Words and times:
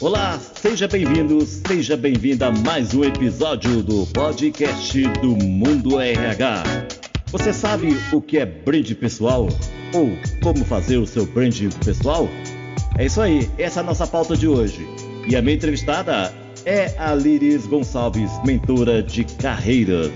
Olá, 0.00 0.38
seja 0.38 0.88
bem-vindo, 0.88 1.44
seja 1.44 1.94
bem-vinda 1.94 2.46
a 2.46 2.50
mais 2.50 2.94
um 2.94 3.04
episódio 3.04 3.82
do 3.82 4.06
podcast 4.06 4.98
do 5.20 5.36
Mundo 5.36 6.00
RH. 6.00 6.62
Você 7.26 7.52
sabe 7.52 7.88
o 8.10 8.18
que 8.18 8.38
é 8.38 8.46
brand 8.46 8.90
pessoal? 8.94 9.46
Ou 9.92 10.08
como 10.42 10.64
fazer 10.64 10.96
o 10.96 11.06
seu 11.06 11.26
brand 11.26 11.54
pessoal? 11.84 12.26
É 12.96 13.04
isso 13.04 13.20
aí, 13.20 13.46
essa 13.58 13.80
é 13.80 13.82
a 13.82 13.84
nossa 13.84 14.06
pauta 14.06 14.34
de 14.34 14.48
hoje. 14.48 14.88
E 15.28 15.36
a 15.36 15.42
minha 15.42 15.56
entrevistada 15.56 16.32
é 16.64 16.94
a 16.96 17.14
Liris 17.14 17.66
Gonçalves, 17.66 18.30
mentora 18.42 19.02
de 19.02 19.22
carreiras. 19.24 20.10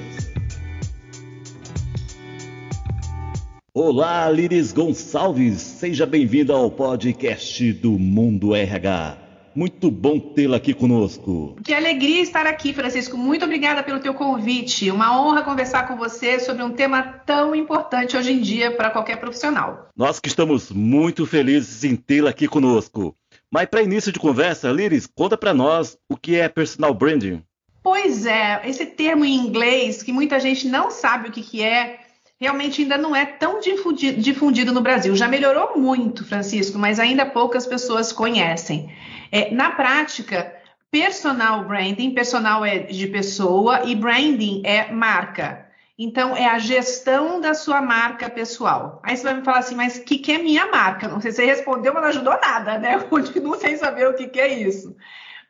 Olá, 3.74 4.30
Liris 4.30 4.72
Gonçalves, 4.72 5.60
seja 5.60 6.06
bem-vinda 6.06 6.54
ao 6.54 6.70
podcast 6.70 7.70
do 7.74 7.98
Mundo 7.98 8.54
RH. 8.54 9.23
Muito 9.54 9.88
bom 9.88 10.18
tê-la 10.18 10.56
aqui 10.56 10.74
conosco. 10.74 11.56
Que 11.64 11.72
alegria 11.72 12.20
estar 12.20 12.44
aqui, 12.44 12.74
Francisco. 12.74 13.16
Muito 13.16 13.44
obrigada 13.44 13.84
pelo 13.84 14.00
teu 14.00 14.12
convite. 14.12 14.90
Uma 14.90 15.16
honra 15.16 15.42
conversar 15.42 15.86
com 15.86 15.96
você 15.96 16.40
sobre 16.40 16.64
um 16.64 16.72
tema 16.72 17.02
tão 17.24 17.54
importante 17.54 18.16
hoje 18.16 18.32
em 18.32 18.40
dia 18.40 18.72
para 18.72 18.90
qualquer 18.90 19.20
profissional. 19.20 19.88
Nós 19.96 20.18
que 20.18 20.28
estamos 20.28 20.72
muito 20.72 21.24
felizes 21.24 21.84
em 21.84 21.94
tê-la 21.94 22.30
aqui 22.30 22.48
conosco. 22.48 23.16
Mas 23.48 23.66
para 23.66 23.82
início 23.82 24.10
de 24.10 24.18
conversa, 24.18 24.72
Liris, 24.72 25.06
conta 25.06 25.36
para 25.36 25.54
nós 25.54 25.96
o 26.08 26.16
que 26.16 26.34
é 26.34 26.48
personal 26.48 26.92
branding. 26.92 27.40
Pois 27.80 28.26
é, 28.26 28.62
esse 28.64 28.86
termo 28.86 29.24
em 29.24 29.36
inglês 29.36 30.02
que 30.02 30.10
muita 30.10 30.40
gente 30.40 30.66
não 30.66 30.90
sabe 30.90 31.28
o 31.28 31.32
que, 31.32 31.42
que 31.42 31.62
é, 31.62 32.00
realmente 32.44 32.82
ainda 32.82 32.98
não 32.98 33.16
é 33.16 33.24
tão 33.24 33.58
difundido 33.60 34.72
no 34.72 34.82
Brasil. 34.82 35.16
Já 35.16 35.26
melhorou 35.26 35.78
muito, 35.78 36.26
Francisco, 36.26 36.78
mas 36.78 37.00
ainda 37.00 37.24
poucas 37.24 37.66
pessoas 37.66 38.12
conhecem. 38.12 38.94
É, 39.32 39.50
na 39.50 39.70
prática, 39.70 40.54
personal 40.90 41.64
branding, 41.64 42.10
personal 42.10 42.64
é 42.64 42.80
de 42.80 43.06
pessoa 43.06 43.84
e 43.84 43.96
branding 43.96 44.62
é 44.64 44.92
marca. 44.92 45.66
Então, 45.98 46.36
é 46.36 46.46
a 46.46 46.58
gestão 46.58 47.40
da 47.40 47.54
sua 47.54 47.80
marca 47.80 48.28
pessoal. 48.28 49.00
Aí 49.02 49.16
você 49.16 49.22
vai 49.22 49.34
me 49.34 49.44
falar 49.44 49.60
assim, 49.60 49.74
mas 49.74 49.96
o 49.96 50.04
que, 50.04 50.18
que 50.18 50.32
é 50.32 50.38
minha 50.38 50.66
marca? 50.66 51.08
Não 51.08 51.20
sei 51.20 51.30
se 51.30 51.36
você 51.36 51.46
respondeu, 51.46 51.94
mas 51.94 52.02
não 52.02 52.08
ajudou 52.10 52.38
nada, 52.40 52.78
né? 52.78 52.96
Eu 52.96 53.04
continuo 53.08 53.56
sem 53.56 53.76
saber 53.76 54.06
o 54.08 54.14
que, 54.14 54.28
que 54.28 54.40
é 54.40 54.52
isso. 54.52 54.94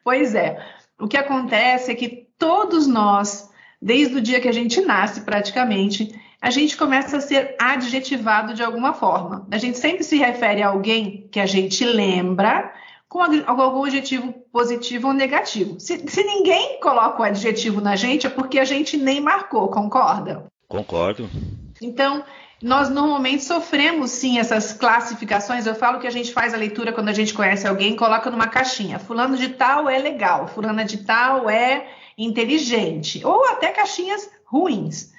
Pois 0.04 0.34
é, 0.34 0.64
o 1.00 1.08
que 1.08 1.16
acontece 1.16 1.90
é 1.90 1.94
que 1.94 2.28
todos 2.38 2.86
nós, 2.86 3.50
desde 3.82 4.16
o 4.16 4.20
dia 4.20 4.40
que 4.40 4.48
a 4.48 4.52
gente 4.52 4.80
nasce 4.80 5.22
praticamente, 5.22 6.14
a 6.44 6.50
gente 6.50 6.76
começa 6.76 7.16
a 7.16 7.20
ser 7.22 7.56
adjetivado 7.58 8.52
de 8.52 8.62
alguma 8.62 8.92
forma. 8.92 9.46
A 9.50 9.56
gente 9.56 9.78
sempre 9.78 10.04
se 10.04 10.18
refere 10.18 10.62
a 10.62 10.68
alguém 10.68 11.26
que 11.32 11.40
a 11.40 11.46
gente 11.46 11.82
lembra 11.86 12.70
com 13.08 13.22
algum 13.46 13.84
adjetivo 13.84 14.30
positivo 14.52 15.08
ou 15.08 15.14
negativo. 15.14 15.80
Se, 15.80 16.06
se 16.06 16.22
ninguém 16.22 16.78
coloca 16.82 17.22
o 17.22 17.24
adjetivo 17.24 17.80
na 17.80 17.96
gente, 17.96 18.26
é 18.26 18.30
porque 18.30 18.58
a 18.58 18.64
gente 18.66 18.94
nem 18.98 19.22
marcou, 19.22 19.68
concorda? 19.68 20.44
Concordo. 20.68 21.30
Então, 21.80 22.22
nós 22.62 22.90
normalmente 22.90 23.42
sofremos 23.42 24.10
sim 24.10 24.38
essas 24.38 24.74
classificações. 24.74 25.64
Eu 25.64 25.74
falo 25.74 25.98
que 25.98 26.06
a 26.06 26.12
gente 26.12 26.30
faz 26.30 26.52
a 26.52 26.58
leitura 26.58 26.92
quando 26.92 27.08
a 27.08 27.14
gente 27.14 27.32
conhece 27.32 27.66
alguém, 27.66 27.96
coloca 27.96 28.30
numa 28.30 28.48
caixinha. 28.48 28.98
Fulano 28.98 29.38
de 29.38 29.48
tal 29.48 29.88
é 29.88 29.98
legal, 29.98 30.46
fulana 30.46 30.84
de 30.84 30.98
tal 30.98 31.48
é 31.48 31.88
inteligente, 32.18 33.24
ou 33.24 33.46
até 33.46 33.68
caixinhas 33.68 34.28
ruins. 34.44 35.13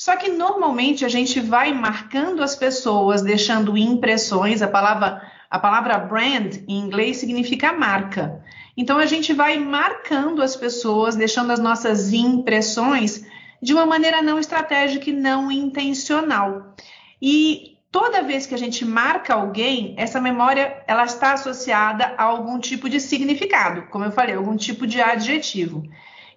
Só 0.00 0.16
que 0.16 0.30
normalmente 0.30 1.04
a 1.04 1.10
gente 1.10 1.40
vai 1.40 1.74
marcando 1.74 2.42
as 2.42 2.56
pessoas, 2.56 3.20
deixando 3.20 3.76
impressões. 3.76 4.62
A 4.62 4.66
palavra, 4.66 5.20
a 5.50 5.58
palavra 5.58 5.98
brand 5.98 6.56
em 6.66 6.78
inglês 6.78 7.18
significa 7.18 7.74
marca. 7.74 8.42
Então 8.74 8.96
a 8.96 9.04
gente 9.04 9.34
vai 9.34 9.58
marcando 9.58 10.40
as 10.40 10.56
pessoas, 10.56 11.16
deixando 11.16 11.50
as 11.52 11.58
nossas 11.58 12.14
impressões 12.14 13.26
de 13.60 13.74
uma 13.74 13.84
maneira 13.84 14.22
não 14.22 14.38
estratégica 14.38 15.10
e 15.10 15.12
não 15.12 15.52
intencional. 15.52 16.74
E 17.20 17.76
toda 17.92 18.22
vez 18.22 18.46
que 18.46 18.54
a 18.54 18.58
gente 18.58 18.86
marca 18.86 19.34
alguém, 19.34 19.94
essa 19.98 20.18
memória 20.18 20.82
ela 20.86 21.04
está 21.04 21.34
associada 21.34 22.14
a 22.16 22.22
algum 22.22 22.58
tipo 22.58 22.88
de 22.88 23.00
significado, 23.00 23.82
como 23.90 24.06
eu 24.06 24.12
falei, 24.12 24.34
algum 24.34 24.56
tipo 24.56 24.86
de 24.86 24.98
adjetivo. 24.98 25.82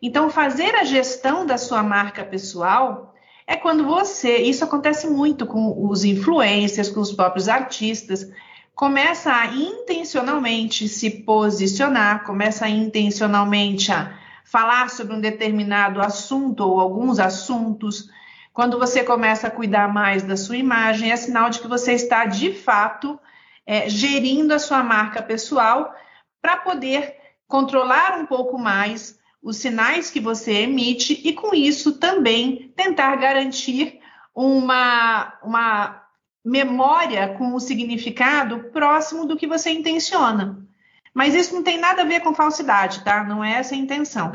Então 0.02 0.30
fazer 0.30 0.76
a 0.76 0.84
gestão 0.84 1.46
da 1.46 1.58
sua 1.58 1.82
marca 1.82 2.26
pessoal 2.26 3.13
é 3.46 3.56
quando 3.56 3.86
você, 3.86 4.38
isso 4.38 4.64
acontece 4.64 5.08
muito 5.08 5.46
com 5.46 5.88
os 5.90 6.04
influencers, 6.04 6.90
com 6.90 7.02
os 7.02 7.12
próprios 7.12 7.50
artistas, 7.50 8.32
começa 8.76 9.34
a 9.34 9.48
intencionalmente 9.48 10.88
se 10.88 11.10
posicionar, 11.10 12.24
começa 12.24 12.66
a 12.66 12.70
intencionalmente 12.70 13.92
a 13.92 14.18
falar 14.46 14.90
sobre 14.90 15.16
um 15.16 15.22
determinado 15.22 16.02
assunto 16.02 16.62
ou 16.62 16.80
alguns 16.80 17.20
assuntos. 17.20 18.10
Quando 18.54 18.80
você 18.80 19.04
começa 19.04 19.48
a 19.48 19.52
cuidar 19.52 19.92
mais 19.92 20.24
da 20.24 20.38
sua 20.38 20.58
imagem, 20.58 21.12
é 21.12 21.16
sinal 21.16 21.50
de 21.50 21.60
que 21.60 21.68
você 21.68 21.94
está 21.94 22.26
de 22.26 22.54
fato 22.54 23.20
é, 23.66 23.90
gerindo 23.90 24.54
a 24.54 24.60
sua 24.60 24.84
marca 24.84 25.22
pessoal 25.22 25.94
para 26.42 26.58
poder 26.58 27.16
controlar 27.48 28.20
um 28.20 28.26
pouco 28.26 28.58
mais 28.58 29.18
os 29.44 29.58
sinais 29.58 30.10
que 30.10 30.22
você 30.22 30.54
emite 30.62 31.20
e, 31.22 31.34
com 31.34 31.54
isso, 31.54 32.00
também 32.00 32.72
tentar 32.78 33.18
garantir 33.18 34.00
uma, 34.34 35.38
uma 35.44 36.02
memória 36.44 37.28
com 37.38 37.54
o 37.54 37.60
significado 37.60 38.72
próximo 38.72 39.26
do 39.26 39.36
que 39.36 39.46
você 39.46 39.70
intenciona. 39.70 40.66
Mas 41.14 41.36
isso 41.36 41.54
não 41.54 41.62
tem 41.62 41.78
nada 41.78 42.04
a 42.04 42.06
ver 42.06 42.22
com 42.22 42.34
falsidade, 42.34 43.04
tá? 43.04 43.24
Não 43.26 43.44
é 43.44 43.56
essa 43.56 43.76
a 43.76 43.78
intenção. 43.78 44.32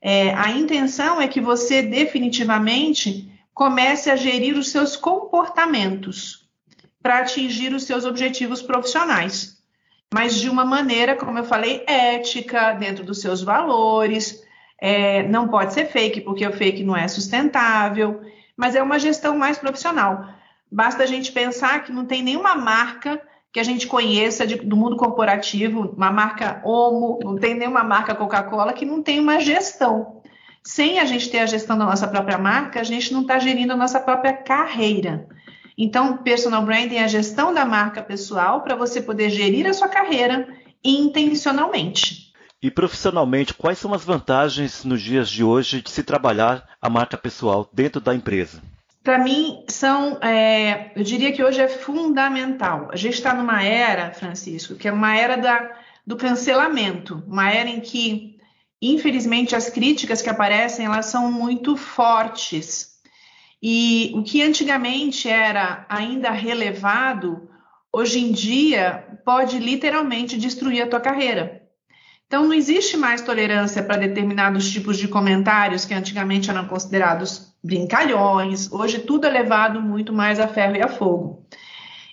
É, 0.00 0.32
a 0.34 0.52
intenção 0.52 1.20
é 1.20 1.26
que 1.26 1.40
você 1.40 1.82
definitivamente 1.82 3.30
comece 3.52 4.08
a 4.08 4.14
gerir 4.14 4.56
os 4.56 4.70
seus 4.70 4.96
comportamentos 4.96 6.48
para 7.02 7.18
atingir 7.18 7.74
os 7.74 7.82
seus 7.82 8.04
objetivos 8.04 8.62
profissionais 8.62 9.57
mas 10.12 10.34
de 10.34 10.48
uma 10.48 10.64
maneira, 10.64 11.14
como 11.14 11.38
eu 11.38 11.44
falei, 11.44 11.84
ética, 11.86 12.72
dentro 12.72 13.04
dos 13.04 13.20
seus 13.20 13.42
valores. 13.42 14.42
É, 14.80 15.24
não 15.24 15.48
pode 15.48 15.74
ser 15.74 15.86
fake, 15.86 16.20
porque 16.20 16.46
o 16.46 16.52
fake 16.52 16.84
não 16.84 16.96
é 16.96 17.08
sustentável, 17.08 18.20
mas 18.56 18.74
é 18.74 18.82
uma 18.82 18.98
gestão 18.98 19.36
mais 19.36 19.58
profissional. 19.58 20.26
Basta 20.70 21.02
a 21.02 21.06
gente 21.06 21.32
pensar 21.32 21.82
que 21.82 21.92
não 21.92 22.04
tem 22.04 22.22
nenhuma 22.22 22.54
marca 22.54 23.20
que 23.52 23.58
a 23.58 23.64
gente 23.64 23.86
conheça 23.86 24.46
de, 24.46 24.56
do 24.56 24.76
mundo 24.76 24.96
corporativo, 24.96 25.94
uma 25.96 26.12
marca 26.12 26.60
Omo, 26.64 27.18
não 27.24 27.36
tem 27.36 27.54
nenhuma 27.54 27.82
marca 27.82 28.14
Coca-Cola 28.14 28.72
que 28.72 28.84
não 28.84 29.02
tem 29.02 29.18
uma 29.18 29.40
gestão. 29.40 30.22
Sem 30.62 31.00
a 31.00 31.04
gente 31.04 31.30
ter 31.30 31.38
a 31.38 31.46
gestão 31.46 31.78
da 31.78 31.86
nossa 31.86 32.06
própria 32.06 32.36
marca, 32.36 32.80
a 32.80 32.84
gente 32.84 33.12
não 33.12 33.22
está 33.22 33.38
gerindo 33.38 33.72
a 33.72 33.76
nossa 33.76 33.98
própria 33.98 34.34
carreira. 34.34 35.26
Então, 35.78 36.16
personal 36.16 36.64
branding 36.64 36.96
é 36.96 37.04
a 37.04 37.08
gestão 37.08 37.54
da 37.54 37.64
marca 37.64 38.02
pessoal 38.02 38.62
para 38.62 38.74
você 38.74 39.00
poder 39.00 39.30
gerir 39.30 39.64
a 39.64 39.72
sua 39.72 39.86
carreira 39.86 40.48
intencionalmente. 40.82 42.32
E 42.60 42.68
profissionalmente, 42.68 43.54
quais 43.54 43.78
são 43.78 43.94
as 43.94 44.04
vantagens 44.04 44.84
nos 44.84 45.00
dias 45.00 45.30
de 45.30 45.44
hoje 45.44 45.80
de 45.80 45.88
se 45.88 46.02
trabalhar 46.02 46.68
a 46.82 46.90
marca 46.90 47.16
pessoal 47.16 47.70
dentro 47.72 48.00
da 48.00 48.12
empresa? 48.12 48.60
Para 49.04 49.18
mim, 49.18 49.64
são, 49.68 50.18
é, 50.20 50.90
eu 50.96 51.04
diria 51.04 51.30
que 51.30 51.44
hoje 51.44 51.60
é 51.60 51.68
fundamental. 51.68 52.88
A 52.92 52.96
gente 52.96 53.14
está 53.14 53.32
numa 53.32 53.62
era, 53.62 54.10
Francisco, 54.10 54.74
que 54.74 54.88
é 54.88 54.92
uma 54.92 55.16
era 55.16 55.36
da, 55.36 55.70
do 56.04 56.16
cancelamento, 56.16 57.22
uma 57.28 57.48
era 57.52 57.68
em 57.68 57.78
que, 57.78 58.36
infelizmente, 58.82 59.54
as 59.54 59.70
críticas 59.70 60.20
que 60.20 60.28
aparecem 60.28 60.86
elas 60.86 61.06
são 61.06 61.30
muito 61.30 61.76
fortes 61.76 62.97
e 63.62 64.12
o 64.14 64.22
que 64.22 64.42
antigamente 64.42 65.28
era 65.28 65.84
ainda 65.88 66.30
relevado, 66.30 67.48
hoje 67.92 68.20
em 68.20 68.32
dia 68.32 69.18
pode 69.24 69.58
literalmente 69.58 70.38
destruir 70.38 70.82
a 70.82 70.86
tua 70.86 71.00
carreira. 71.00 71.62
Então 72.26 72.44
não 72.44 72.52
existe 72.52 72.96
mais 72.96 73.22
tolerância 73.22 73.82
para 73.82 73.96
determinados 73.96 74.70
tipos 74.70 74.98
de 74.98 75.08
comentários 75.08 75.84
que 75.84 75.94
antigamente 75.94 76.50
eram 76.50 76.66
considerados 76.66 77.54
brincalhões. 77.64 78.70
Hoje 78.70 79.00
tudo 79.00 79.26
é 79.26 79.30
levado 79.30 79.80
muito 79.80 80.12
mais 80.12 80.38
a 80.38 80.46
ferro 80.46 80.76
e 80.76 80.82
a 80.82 80.88
fogo. 80.88 81.46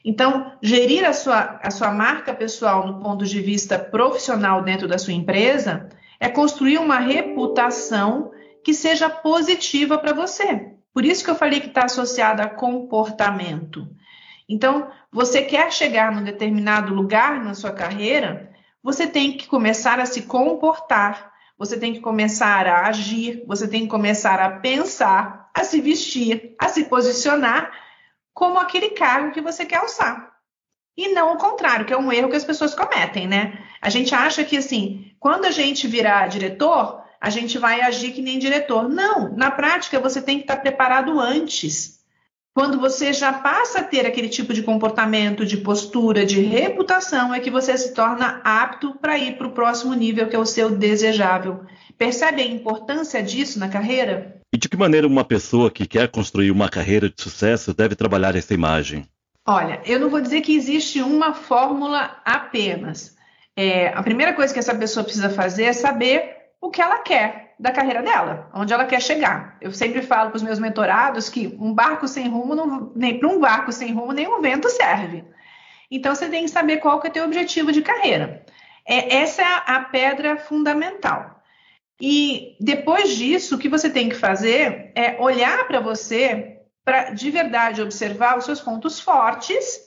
Então, 0.05 0.51
gerir 0.61 1.03
a 1.03 1.13
sua, 1.13 1.59
a 1.61 1.71
sua 1.71 1.91
marca 1.91 2.33
pessoal 2.33 2.85
no 2.85 3.01
ponto 3.01 3.25
de 3.25 3.41
vista 3.41 3.77
profissional 3.77 4.63
dentro 4.63 4.87
da 4.87 4.99
sua 4.99 5.13
empresa 5.13 5.89
é 6.19 6.29
construir 6.29 6.77
uma 6.77 6.99
reputação 6.99 8.31
que 8.63 8.73
seja 8.73 9.09
positiva 9.09 9.97
para 9.97 10.13
você. 10.13 10.74
Por 10.95 11.03
isso 11.03 11.25
que 11.25 11.29
eu 11.29 11.35
falei 11.35 11.59
que 11.59 11.67
está 11.67 11.83
associado 11.83 12.41
a 12.41 12.47
comportamento. 12.47 13.85
Então, 14.47 14.89
você 15.11 15.41
quer 15.41 15.69
chegar 15.69 16.09
num 16.09 16.23
determinado 16.23 16.93
lugar 16.93 17.43
na 17.43 17.53
sua 17.53 17.73
carreira, 17.73 18.49
você 18.81 19.05
tem 19.05 19.35
que 19.35 19.45
começar 19.45 19.99
a 19.99 20.05
se 20.05 20.21
comportar, 20.21 21.33
você 21.57 21.77
tem 21.77 21.91
que 21.91 21.99
começar 21.99 22.65
a 22.65 22.87
agir, 22.87 23.43
você 23.45 23.67
tem 23.67 23.81
que 23.81 23.89
começar 23.89 24.39
a 24.39 24.51
pensar, 24.51 25.51
a 25.53 25.65
se 25.65 25.81
vestir, 25.81 26.55
a 26.57 26.69
se 26.69 26.85
posicionar 26.85 27.73
como 28.33 28.57
aquele 28.57 28.91
cargo 28.91 29.33
que 29.33 29.41
você 29.41 29.65
quer 29.65 29.79
alçar. 29.79 30.31
E 30.95 31.09
não 31.09 31.33
o 31.33 31.37
contrário, 31.37 31.85
que 31.85 31.91
é 31.91 31.97
um 31.97 32.09
erro 32.09 32.29
que 32.29 32.37
as 32.37 32.45
pessoas 32.45 32.73
cometem, 32.73 33.27
né? 33.27 33.61
A 33.81 33.89
gente 33.89 34.15
acha 34.15 34.45
que 34.45 34.55
assim, 34.55 35.11
quando 35.19 35.43
a 35.43 35.51
gente 35.51 35.89
virar 35.89 36.29
diretor, 36.29 37.04
a 37.25 37.29
gente 37.31 37.57
vai 37.57 37.81
agir 37.81 38.11
que 38.11 38.21
nem 38.21 38.37
diretor. 38.37 38.87
Não, 38.87 39.35
na 39.35 39.49
prática 39.49 39.99
você 39.99 40.21
tem 40.21 40.37
que 40.37 40.43
estar 40.43 40.57
preparado 40.57 41.19
antes. 41.19 42.01
Quando 42.53 42.79
você 42.79 43.11
já 43.11 43.33
passa 43.33 43.79
a 43.79 43.83
ter 43.83 44.05
aquele 44.05 44.29
tipo 44.29 44.53
de 44.53 44.61
comportamento, 44.61 45.43
de 45.43 45.57
postura, 45.57 46.23
de 46.23 46.39
reputação, 46.39 47.33
é 47.33 47.39
que 47.39 47.49
você 47.49 47.75
se 47.79 47.95
torna 47.95 48.41
apto 48.43 48.93
para 49.01 49.17
ir 49.17 49.39
para 49.39 49.47
o 49.47 49.51
próximo 49.53 49.95
nível, 49.95 50.29
que 50.29 50.35
é 50.35 50.39
o 50.39 50.45
seu 50.45 50.69
desejável. 50.69 51.65
Percebe 51.97 52.43
a 52.43 52.45
importância 52.45 53.23
disso 53.23 53.57
na 53.57 53.69
carreira? 53.69 54.39
E 54.53 54.57
de 54.59 54.69
que 54.69 54.77
maneira 54.77 55.07
uma 55.07 55.25
pessoa 55.25 55.71
que 55.71 55.87
quer 55.87 56.07
construir 56.09 56.51
uma 56.51 56.69
carreira 56.69 57.09
de 57.09 57.19
sucesso 57.19 57.73
deve 57.73 57.95
trabalhar 57.95 58.35
essa 58.35 58.53
imagem? 58.53 59.03
Olha, 59.47 59.81
eu 59.83 59.99
não 59.99 60.11
vou 60.11 60.21
dizer 60.21 60.41
que 60.41 60.55
existe 60.55 61.01
uma 61.01 61.33
fórmula 61.33 62.21
apenas. 62.23 63.15
É, 63.57 63.87
a 63.87 64.03
primeira 64.03 64.33
coisa 64.33 64.53
que 64.53 64.59
essa 64.59 64.75
pessoa 64.75 65.03
precisa 65.03 65.31
fazer 65.31 65.63
é 65.63 65.73
saber 65.73 66.44
o 66.65 66.71
que 66.71 66.81
ela 66.81 66.97
quer 66.99 67.53
da 67.59 67.71
carreira 67.71 68.01
dela, 68.01 68.49
onde 68.53 68.73
ela 68.73 68.85
quer 68.85 68.99
chegar. 68.99 69.55
Eu 69.61 69.71
sempre 69.71 70.01
falo 70.01 70.31
para 70.31 70.37
os 70.37 70.43
meus 70.43 70.57
mentorados 70.57 71.29
que 71.29 71.55
um 71.59 71.71
barco 71.73 72.07
sem 72.07 72.27
rumo, 72.27 72.55
não, 72.55 72.91
nem 72.95 73.19
para 73.19 73.29
um 73.29 73.39
barco 73.39 73.71
sem 73.71 73.93
rumo, 73.93 74.11
nem 74.11 74.27
um 74.27 74.41
vento 74.41 74.67
serve. 74.69 75.23
Então 75.89 76.15
você 76.15 76.27
tem 76.27 76.43
que 76.43 76.49
saber 76.49 76.77
qual 76.77 76.99
que 76.99 77.07
é 77.07 77.09
o 77.11 77.13
teu 77.13 77.23
objetivo 77.23 77.71
de 77.71 77.83
carreira. 77.83 78.43
É, 78.83 79.17
essa 79.17 79.43
é 79.43 79.45
a, 79.45 79.57
a 79.75 79.79
pedra 79.81 80.37
fundamental. 80.37 81.39
E 82.01 82.57
depois 82.59 83.15
disso, 83.15 83.55
o 83.55 83.59
que 83.59 83.69
você 83.69 83.89
tem 83.89 84.09
que 84.09 84.15
fazer 84.15 84.91
é 84.95 85.15
olhar 85.21 85.67
para 85.67 85.79
você 85.79 86.57
para 86.83 87.11
de 87.11 87.29
verdade 87.29 87.81
observar 87.81 88.37
os 88.37 88.45
seus 88.45 88.59
pontos 88.59 88.99
fortes 88.99 89.85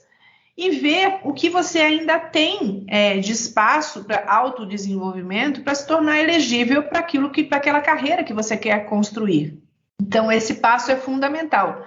e 0.59 0.71
ver 0.71 1.21
o 1.23 1.33
que 1.33 1.49
você 1.49 1.79
ainda 1.79 2.19
tem 2.19 2.85
é, 2.89 3.19
de 3.19 3.31
espaço 3.31 4.03
para 4.03 4.25
autodesenvolvimento 4.27 5.63
para 5.63 5.73
se 5.73 5.87
tornar 5.87 6.19
elegível 6.19 6.83
para 6.83 6.99
aquilo 6.99 7.31
que 7.31 7.45
para 7.45 7.59
aquela 7.59 7.81
carreira 7.81 8.25
que 8.25 8.35
você 8.35 8.57
quer 8.57 8.87
construir. 8.87 9.57
Então 10.03 10.33
esse 10.33 10.55
passo 10.55 10.91
é 10.91 10.97
fundamental. 10.97 11.87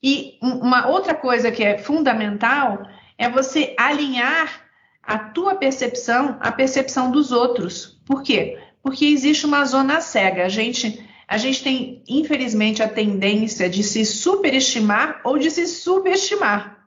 E 0.00 0.38
uma 0.40 0.86
outra 0.86 1.14
coisa 1.14 1.50
que 1.50 1.64
é 1.64 1.78
fundamental 1.78 2.86
é 3.18 3.28
você 3.28 3.74
alinhar 3.76 4.62
a 5.02 5.18
tua 5.18 5.56
percepção 5.56 6.38
à 6.40 6.52
percepção 6.52 7.10
dos 7.10 7.32
outros. 7.32 8.00
Por 8.06 8.22
quê? 8.22 8.56
Porque 8.84 9.04
existe 9.04 9.44
uma 9.44 9.64
zona 9.64 10.00
cega. 10.00 10.44
A 10.44 10.48
gente 10.48 11.04
a 11.26 11.36
gente 11.36 11.62
tem, 11.62 12.02
infelizmente, 12.08 12.82
a 12.82 12.88
tendência 12.88 13.68
de 13.68 13.82
se 13.82 14.04
superestimar 14.04 15.20
ou 15.24 15.38
de 15.38 15.50
se 15.50 15.66
subestimar. 15.66 16.79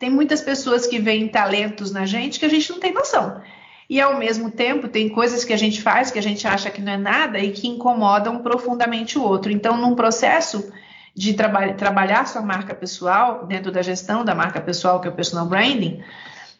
Tem 0.00 0.08
muitas 0.08 0.40
pessoas 0.40 0.86
que 0.86 0.98
veem 0.98 1.28
talentos 1.28 1.92
na 1.92 2.06
gente 2.06 2.40
que 2.40 2.46
a 2.46 2.48
gente 2.48 2.70
não 2.70 2.80
tem 2.80 2.90
noção. 2.92 3.42
E 3.86 4.00
ao 4.00 4.18
mesmo 4.18 4.50
tempo, 4.50 4.88
tem 4.88 5.10
coisas 5.10 5.44
que 5.44 5.52
a 5.52 5.58
gente 5.58 5.82
faz 5.82 6.10
que 6.10 6.18
a 6.18 6.22
gente 6.22 6.48
acha 6.48 6.70
que 6.70 6.80
não 6.80 6.92
é 6.92 6.96
nada 6.96 7.38
e 7.38 7.50
que 7.52 7.68
incomodam 7.68 8.38
profundamente 8.38 9.18
o 9.18 9.22
outro. 9.22 9.52
Então, 9.52 9.76
num 9.76 9.94
processo 9.94 10.72
de 11.14 11.34
traba 11.34 11.74
trabalhar 11.74 12.26
sua 12.26 12.40
marca 12.40 12.74
pessoal, 12.74 13.44
dentro 13.46 13.70
da 13.70 13.82
gestão 13.82 14.24
da 14.24 14.34
marca 14.34 14.58
pessoal, 14.58 15.02
que 15.02 15.06
é 15.06 15.10
o 15.10 15.14
personal 15.14 15.44
branding, 15.44 16.02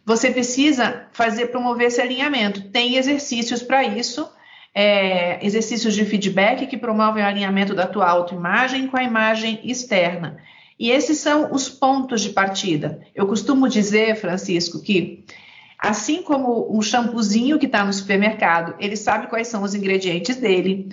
você 0.04 0.30
precisa 0.30 1.06
fazer 1.12 1.46
promover 1.46 1.86
esse 1.86 2.00
alinhamento. 2.02 2.68
Tem 2.68 2.96
exercícios 2.96 3.62
para 3.62 3.82
isso 3.84 4.28
é, 4.74 5.44
exercícios 5.44 5.94
de 5.94 6.04
feedback 6.04 6.66
que 6.66 6.76
promovem 6.76 7.22
o 7.22 7.26
alinhamento 7.26 7.74
da 7.74 7.86
tua 7.86 8.06
autoimagem 8.06 8.86
com 8.86 8.98
a 8.98 9.02
imagem 9.02 9.60
externa. 9.64 10.36
E 10.80 10.90
esses 10.90 11.18
são 11.18 11.52
os 11.52 11.68
pontos 11.68 12.22
de 12.22 12.30
partida. 12.30 13.02
Eu 13.14 13.26
costumo 13.26 13.68
dizer, 13.68 14.16
Francisco, 14.16 14.80
que 14.80 15.26
assim 15.78 16.22
como 16.22 16.74
um 16.74 16.80
shampoozinho 16.80 17.58
que 17.58 17.66
está 17.66 17.84
no 17.84 17.92
supermercado, 17.92 18.74
ele 18.80 18.96
sabe 18.96 19.26
quais 19.26 19.48
são 19.48 19.62
os 19.62 19.74
ingredientes 19.74 20.36
dele, 20.36 20.88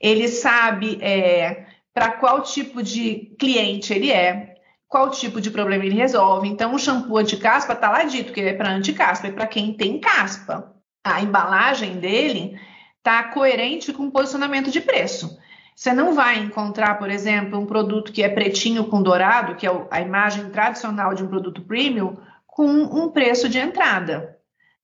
ele 0.00 0.26
sabe 0.26 0.98
é, 1.00 1.66
para 1.94 2.10
qual 2.10 2.42
tipo 2.42 2.82
de 2.82 3.36
cliente 3.38 3.94
ele 3.94 4.10
é, 4.10 4.56
qual 4.88 5.08
tipo 5.12 5.40
de 5.40 5.52
problema 5.52 5.84
ele 5.86 5.94
resolve. 5.94 6.48
Então, 6.48 6.74
o 6.74 6.78
shampoo 6.78 7.18
anti-caspa 7.18 7.74
está 7.74 7.92
lá 7.92 8.02
dito 8.02 8.32
que 8.32 8.40
ele 8.40 8.50
é 8.50 8.54
para 8.54 8.72
anti-caspa, 8.72 9.28
é 9.28 9.32
para 9.32 9.46
quem 9.46 9.72
tem 9.72 10.00
caspa. 10.00 10.74
A 11.04 11.22
embalagem 11.22 12.00
dele 12.00 12.58
está 12.98 13.22
coerente 13.22 13.92
com 13.92 14.08
o 14.08 14.10
posicionamento 14.10 14.68
de 14.68 14.80
preço. 14.80 15.38
Você 15.78 15.92
não 15.92 16.12
vai 16.12 16.40
encontrar, 16.40 16.98
por 16.98 17.08
exemplo, 17.08 17.56
um 17.56 17.64
produto 17.64 18.10
que 18.10 18.20
é 18.20 18.28
pretinho 18.28 18.86
com 18.86 19.00
dourado, 19.00 19.54
que 19.54 19.64
é 19.64 19.70
a 19.92 20.00
imagem 20.00 20.50
tradicional 20.50 21.14
de 21.14 21.22
um 21.22 21.28
produto 21.28 21.62
premium, 21.62 22.16
com 22.48 22.66
um 22.66 23.08
preço 23.10 23.48
de 23.48 23.60
entrada. 23.60 24.36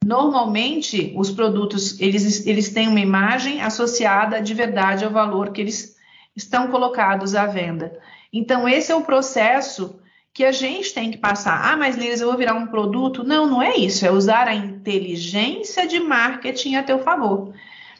Normalmente, 0.05 1.13
os 1.17 1.33
produtos 1.33 2.01
eles, 2.01 2.47
eles 2.47 2.73
têm 2.73 2.87
uma 2.87 3.01
imagem 3.01 3.61
associada 3.61 4.41
de 4.41 4.55
verdade 4.55 5.05
ao 5.05 5.11
valor 5.11 5.51
que 5.51 5.63
eles 5.63 5.97
estão 6.37 6.69
colocados 6.69 7.35
à 7.35 7.45
venda. 7.45 7.99
Então, 8.33 8.69
esse 8.69 8.93
é 8.93 8.95
o 8.95 9.03
processo 9.03 9.99
que 10.33 10.45
a 10.45 10.53
gente 10.53 10.95
tem 10.95 11.11
que 11.11 11.19
passar. 11.19 11.73
Ah, 11.73 11.77
mas 11.77 11.97
Liz, 11.97 12.21
eu 12.21 12.29
vou 12.29 12.39
virar 12.39 12.55
um 12.55 12.69
produto? 12.69 13.25
Não, 13.25 13.49
não 13.49 13.61
é 13.61 13.77
isso. 13.77 14.07
É 14.07 14.13
usar 14.13 14.47
a 14.47 14.55
inteligência 14.55 15.89
de 15.89 15.99
marketing 15.99 16.77
a 16.77 16.85
teu 16.85 17.01
favor. 17.01 17.53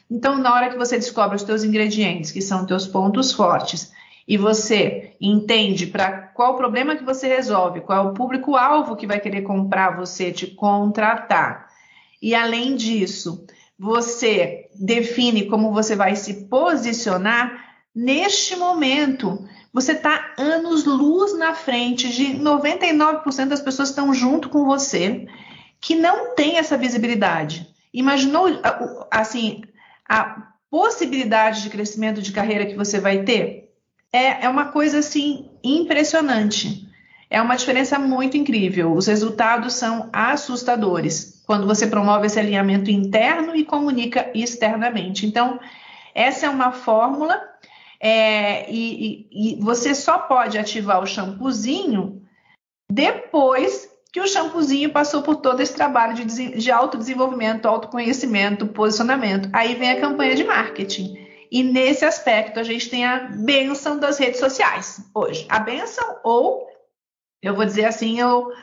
Então, 0.09 0.37
na 0.37 0.53
hora 0.53 0.69
que 0.69 0.77
você 0.77 0.97
descobre 0.97 1.35
os 1.35 1.43
teus 1.43 1.63
ingredientes, 1.63 2.31
que 2.31 2.41
são 2.41 2.65
teus 2.65 2.85
pontos 2.85 3.31
fortes, 3.31 3.91
e 4.27 4.37
você 4.37 5.15
entende 5.21 5.87
para 5.87 6.11
qual 6.11 6.55
problema 6.55 6.95
que 6.95 7.03
você 7.03 7.27
resolve, 7.27 7.81
qual 7.81 7.97
é 7.97 8.09
o 8.09 8.13
público-alvo 8.13 8.95
que 8.95 9.07
vai 9.07 9.19
querer 9.19 9.41
comprar 9.41 9.95
você, 9.95 10.31
te 10.31 10.47
contratar. 10.47 11.67
E 12.21 12.33
além 12.33 12.75
disso, 12.75 13.45
você 13.77 14.67
define 14.73 15.45
como 15.45 15.73
você 15.73 15.95
vai 15.95 16.15
se 16.15 16.45
posicionar 16.45 17.65
neste 17.93 18.55
momento. 18.55 19.47
Você 19.71 19.91
está 19.91 20.33
anos 20.37 20.85
luz 20.85 21.37
na 21.37 21.53
frente 21.53 22.09
de 22.09 22.39
99% 22.39 23.47
das 23.47 23.61
pessoas 23.61 23.89
que 23.89 23.99
estão 23.99 24.13
junto 24.13 24.49
com 24.49 24.65
você 24.65 25.27
que 25.79 25.93
não 25.93 26.33
tem 26.33 26.57
essa 26.57 26.77
visibilidade. 26.77 27.67
Imaginou 27.93 28.47
assim 29.11 29.61
a 30.07 30.53
possibilidade 30.69 31.63
de 31.63 31.69
crescimento 31.69 32.21
de 32.21 32.31
carreira 32.31 32.65
que 32.65 32.75
você 32.75 32.99
vai 32.99 33.23
ter 33.23 33.73
é, 34.11 34.45
é 34.45 34.49
uma 34.49 34.65
coisa 34.65 34.99
assim 34.99 35.49
impressionante. 35.63 36.87
É 37.29 37.41
uma 37.41 37.55
diferença 37.55 37.97
muito 37.97 38.37
incrível. 38.37 38.93
Os 38.93 39.07
resultados 39.07 39.73
são 39.73 40.09
assustadores 40.13 41.43
quando 41.45 41.67
você 41.67 41.87
promove 41.87 42.27
esse 42.27 42.39
alinhamento 42.39 42.89
interno 42.89 43.55
e 43.55 43.65
comunica 43.65 44.31
externamente. 44.33 45.25
Então, 45.25 45.59
essa 46.13 46.45
é 46.45 46.49
uma 46.49 46.71
fórmula 46.71 47.41
é, 47.99 48.71
e, 48.71 49.27
e, 49.31 49.53
e, 49.53 49.61
você 49.61 49.95
só 49.95 50.19
pode 50.19 50.57
ativar 50.57 51.01
o 51.01 51.07
shampoozinho 51.07 52.21
depois 52.91 53.89
que 54.15 54.21
o 54.21 54.27
shampoozinho 54.29 54.91
passou 54.91 55.21
por 55.21 55.35
todo 55.35 55.59
esse 55.59 55.75
trabalho 55.75 56.13
de, 56.13 56.57
de 56.57 56.71
autodesenvolvimento, 56.71 57.65
autoconhecimento, 57.65 58.65
posicionamento. 58.65 59.49
Aí 59.51 59.75
vem 59.75 59.91
a 59.91 59.99
campanha 59.99 60.33
de 60.35 60.45
marketing. 60.45 61.17
E 61.51 61.61
nesse 61.61 62.05
aspecto, 62.05 62.57
a 62.57 62.63
gente 62.63 62.89
tem 62.89 63.03
a 63.05 63.19
benção 63.19 63.99
das 63.99 64.17
redes 64.17 64.39
sociais 64.39 65.01
hoje. 65.13 65.45
A 65.49 65.59
benção, 65.59 66.15
ou 66.23 66.65
eu 67.41 67.53
vou 67.53 67.65
dizer 67.65 67.83
assim, 67.83 68.17
eu, 68.17 68.53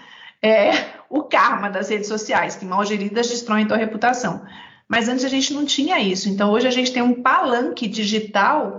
é, 0.42 0.70
o 1.10 1.22
karma 1.24 1.68
das 1.68 1.90
redes 1.90 2.08
sociais, 2.08 2.56
que 2.56 2.64
mal 2.64 2.82
geridas 2.86 3.28
destroem 3.28 3.68
tua 3.68 3.76
reputação. 3.76 4.46
Mas 4.88 5.06
antes 5.06 5.22
a 5.22 5.28
gente 5.28 5.52
não 5.52 5.66
tinha 5.66 6.00
isso. 6.00 6.30
Então 6.30 6.50
hoje 6.50 6.66
a 6.66 6.70
gente 6.70 6.94
tem 6.94 7.02
um 7.02 7.20
palanque 7.20 7.86
digital 7.86 8.78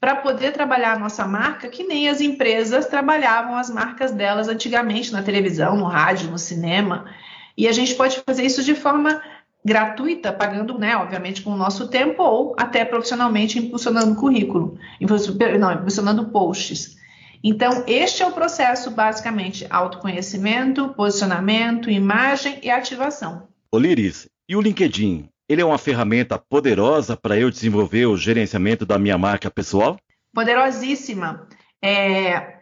para 0.00 0.16
poder 0.16 0.52
trabalhar 0.52 0.92
a 0.92 0.98
nossa 0.98 1.26
marca 1.26 1.68
que 1.68 1.84
nem 1.84 2.08
as 2.08 2.20
empresas 2.20 2.86
trabalhavam 2.86 3.56
as 3.56 3.68
marcas 3.68 4.12
delas 4.12 4.48
antigamente 4.48 5.12
na 5.12 5.22
televisão, 5.22 5.76
no 5.76 5.86
rádio, 5.86 6.30
no 6.30 6.38
cinema. 6.38 7.06
E 7.56 7.66
a 7.66 7.72
gente 7.72 7.94
pode 7.94 8.22
fazer 8.24 8.44
isso 8.44 8.62
de 8.62 8.74
forma 8.74 9.20
gratuita, 9.64 10.32
pagando, 10.32 10.78
né, 10.78 10.96
obviamente, 10.96 11.42
com 11.42 11.50
o 11.50 11.56
nosso 11.56 11.88
tempo 11.88 12.22
ou 12.22 12.54
até 12.56 12.84
profissionalmente 12.84 13.58
impulsionando 13.58 14.14
currículo, 14.14 14.78
não, 15.58 15.72
impulsionando 15.72 16.28
posts. 16.28 16.96
Então, 17.42 17.84
este 17.86 18.22
é 18.22 18.26
o 18.26 18.32
processo, 18.32 18.90
basicamente, 18.90 19.66
autoconhecimento, 19.68 20.88
posicionamento, 20.90 21.90
imagem 21.90 22.58
e 22.62 22.70
ativação. 22.70 23.48
Oliris, 23.72 24.28
e 24.48 24.56
o 24.56 24.60
LinkedIn? 24.60 25.28
Ele 25.48 25.62
é 25.62 25.64
uma 25.64 25.78
ferramenta 25.78 26.38
poderosa 26.38 27.16
para 27.16 27.38
eu 27.38 27.50
desenvolver 27.50 28.04
o 28.04 28.18
gerenciamento 28.18 28.84
da 28.84 28.98
minha 28.98 29.16
marca 29.16 29.50
pessoal? 29.50 29.98
Poderosíssima. 30.34 31.48
É, 31.82 32.58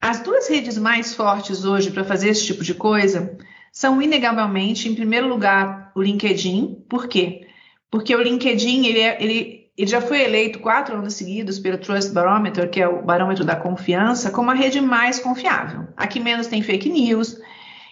as 0.00 0.20
duas 0.20 0.48
redes 0.48 0.76
mais 0.76 1.14
fortes 1.14 1.64
hoje 1.64 1.92
para 1.92 2.04
fazer 2.04 2.30
esse 2.30 2.44
tipo 2.44 2.64
de 2.64 2.74
coisa 2.74 3.38
são, 3.72 4.02
inegavelmente, 4.02 4.88
em 4.88 4.94
primeiro 4.94 5.28
lugar, 5.28 5.92
o 5.94 6.02
LinkedIn. 6.02 6.84
Por 6.88 7.06
quê? 7.06 7.46
Porque 7.90 8.14
o 8.16 8.22
LinkedIn 8.22 8.86
ele, 8.86 9.00
é, 9.00 9.22
ele, 9.22 9.70
ele 9.76 9.90
já 9.90 10.00
foi 10.00 10.22
eleito 10.22 10.58
quatro 10.58 10.96
anos 10.96 11.14
seguidos 11.14 11.60
pelo 11.60 11.78
Trust 11.78 12.12
Barometer, 12.12 12.68
que 12.68 12.80
é 12.80 12.88
o 12.88 13.02
barômetro 13.02 13.44
da 13.44 13.54
confiança, 13.54 14.32
como 14.32 14.50
a 14.50 14.54
rede 14.54 14.80
mais 14.80 15.20
confiável. 15.20 15.86
A 15.96 16.08
que 16.08 16.18
menos 16.18 16.48
tem 16.48 16.60
fake 16.60 16.88
news 16.88 17.38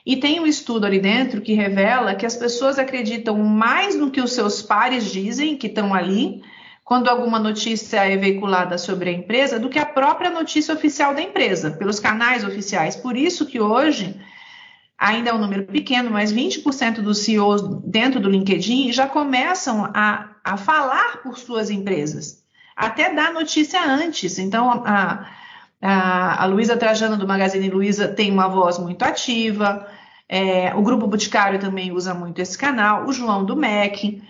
E 0.06 0.16
tem 0.16 0.38
um 0.38 0.46
estudo 0.46 0.84
ali 0.84 0.98
dentro 0.98 1.40
que 1.40 1.54
revela 1.54 2.14
que 2.14 2.26
as 2.26 2.36
pessoas 2.36 2.78
acreditam 2.78 3.38
mais 3.38 3.96
no 3.96 4.10
que 4.10 4.20
os 4.20 4.32
seus 4.32 4.60
pares 4.60 5.10
dizem, 5.10 5.56
que 5.56 5.66
estão 5.66 5.94
ali, 5.94 6.42
quando 6.84 7.08
alguma 7.08 7.38
notícia 7.38 8.04
é 8.04 8.14
veiculada 8.16 8.76
sobre 8.76 9.08
a 9.08 9.12
empresa, 9.12 9.58
do 9.58 9.70
que 9.70 9.78
a 9.78 9.86
própria 9.86 10.28
notícia 10.28 10.74
oficial 10.74 11.14
da 11.14 11.22
empresa, 11.22 11.70
pelos 11.70 11.98
canais 11.98 12.44
oficiais. 12.44 12.94
Por 12.94 13.16
isso 13.16 13.46
que 13.46 13.58
hoje 13.58 14.20
ainda 14.98 15.30
é 15.30 15.34
um 15.34 15.38
número 15.38 15.64
pequeno, 15.64 16.10
mas 16.10 16.32
20% 16.32 17.00
dos 17.00 17.18
CEOs 17.20 17.62
dentro 17.86 18.20
do 18.20 18.28
LinkedIn 18.28 18.92
já 18.92 19.06
começam 19.06 19.90
a, 19.94 20.28
a 20.44 20.56
falar 20.58 21.22
por 21.22 21.38
suas 21.38 21.70
empresas, 21.70 22.44
até 22.76 23.12
dar 23.14 23.32
notícia 23.32 23.82
antes. 23.82 24.38
Então, 24.38 24.82
a, 24.84 25.26
a, 25.86 26.46
Luísa 26.46 26.76
Trajano 26.76 27.16
do 27.16 27.26
Magazine 27.26 27.68
Luiza 27.68 28.08
tem 28.08 28.30
uma 28.30 28.48
voz 28.48 28.78
muito 28.78 29.02
ativa, 29.02 29.86
é, 30.28 30.74
o 30.74 30.82
Grupo 30.82 31.06
Boticário 31.06 31.58
também 31.58 31.92
usa 31.92 32.14
muito 32.14 32.40
esse 32.40 32.56
canal, 32.56 33.06
o 33.06 33.12
João 33.12 33.44
do 33.44 33.54
MEC. 33.54 34.22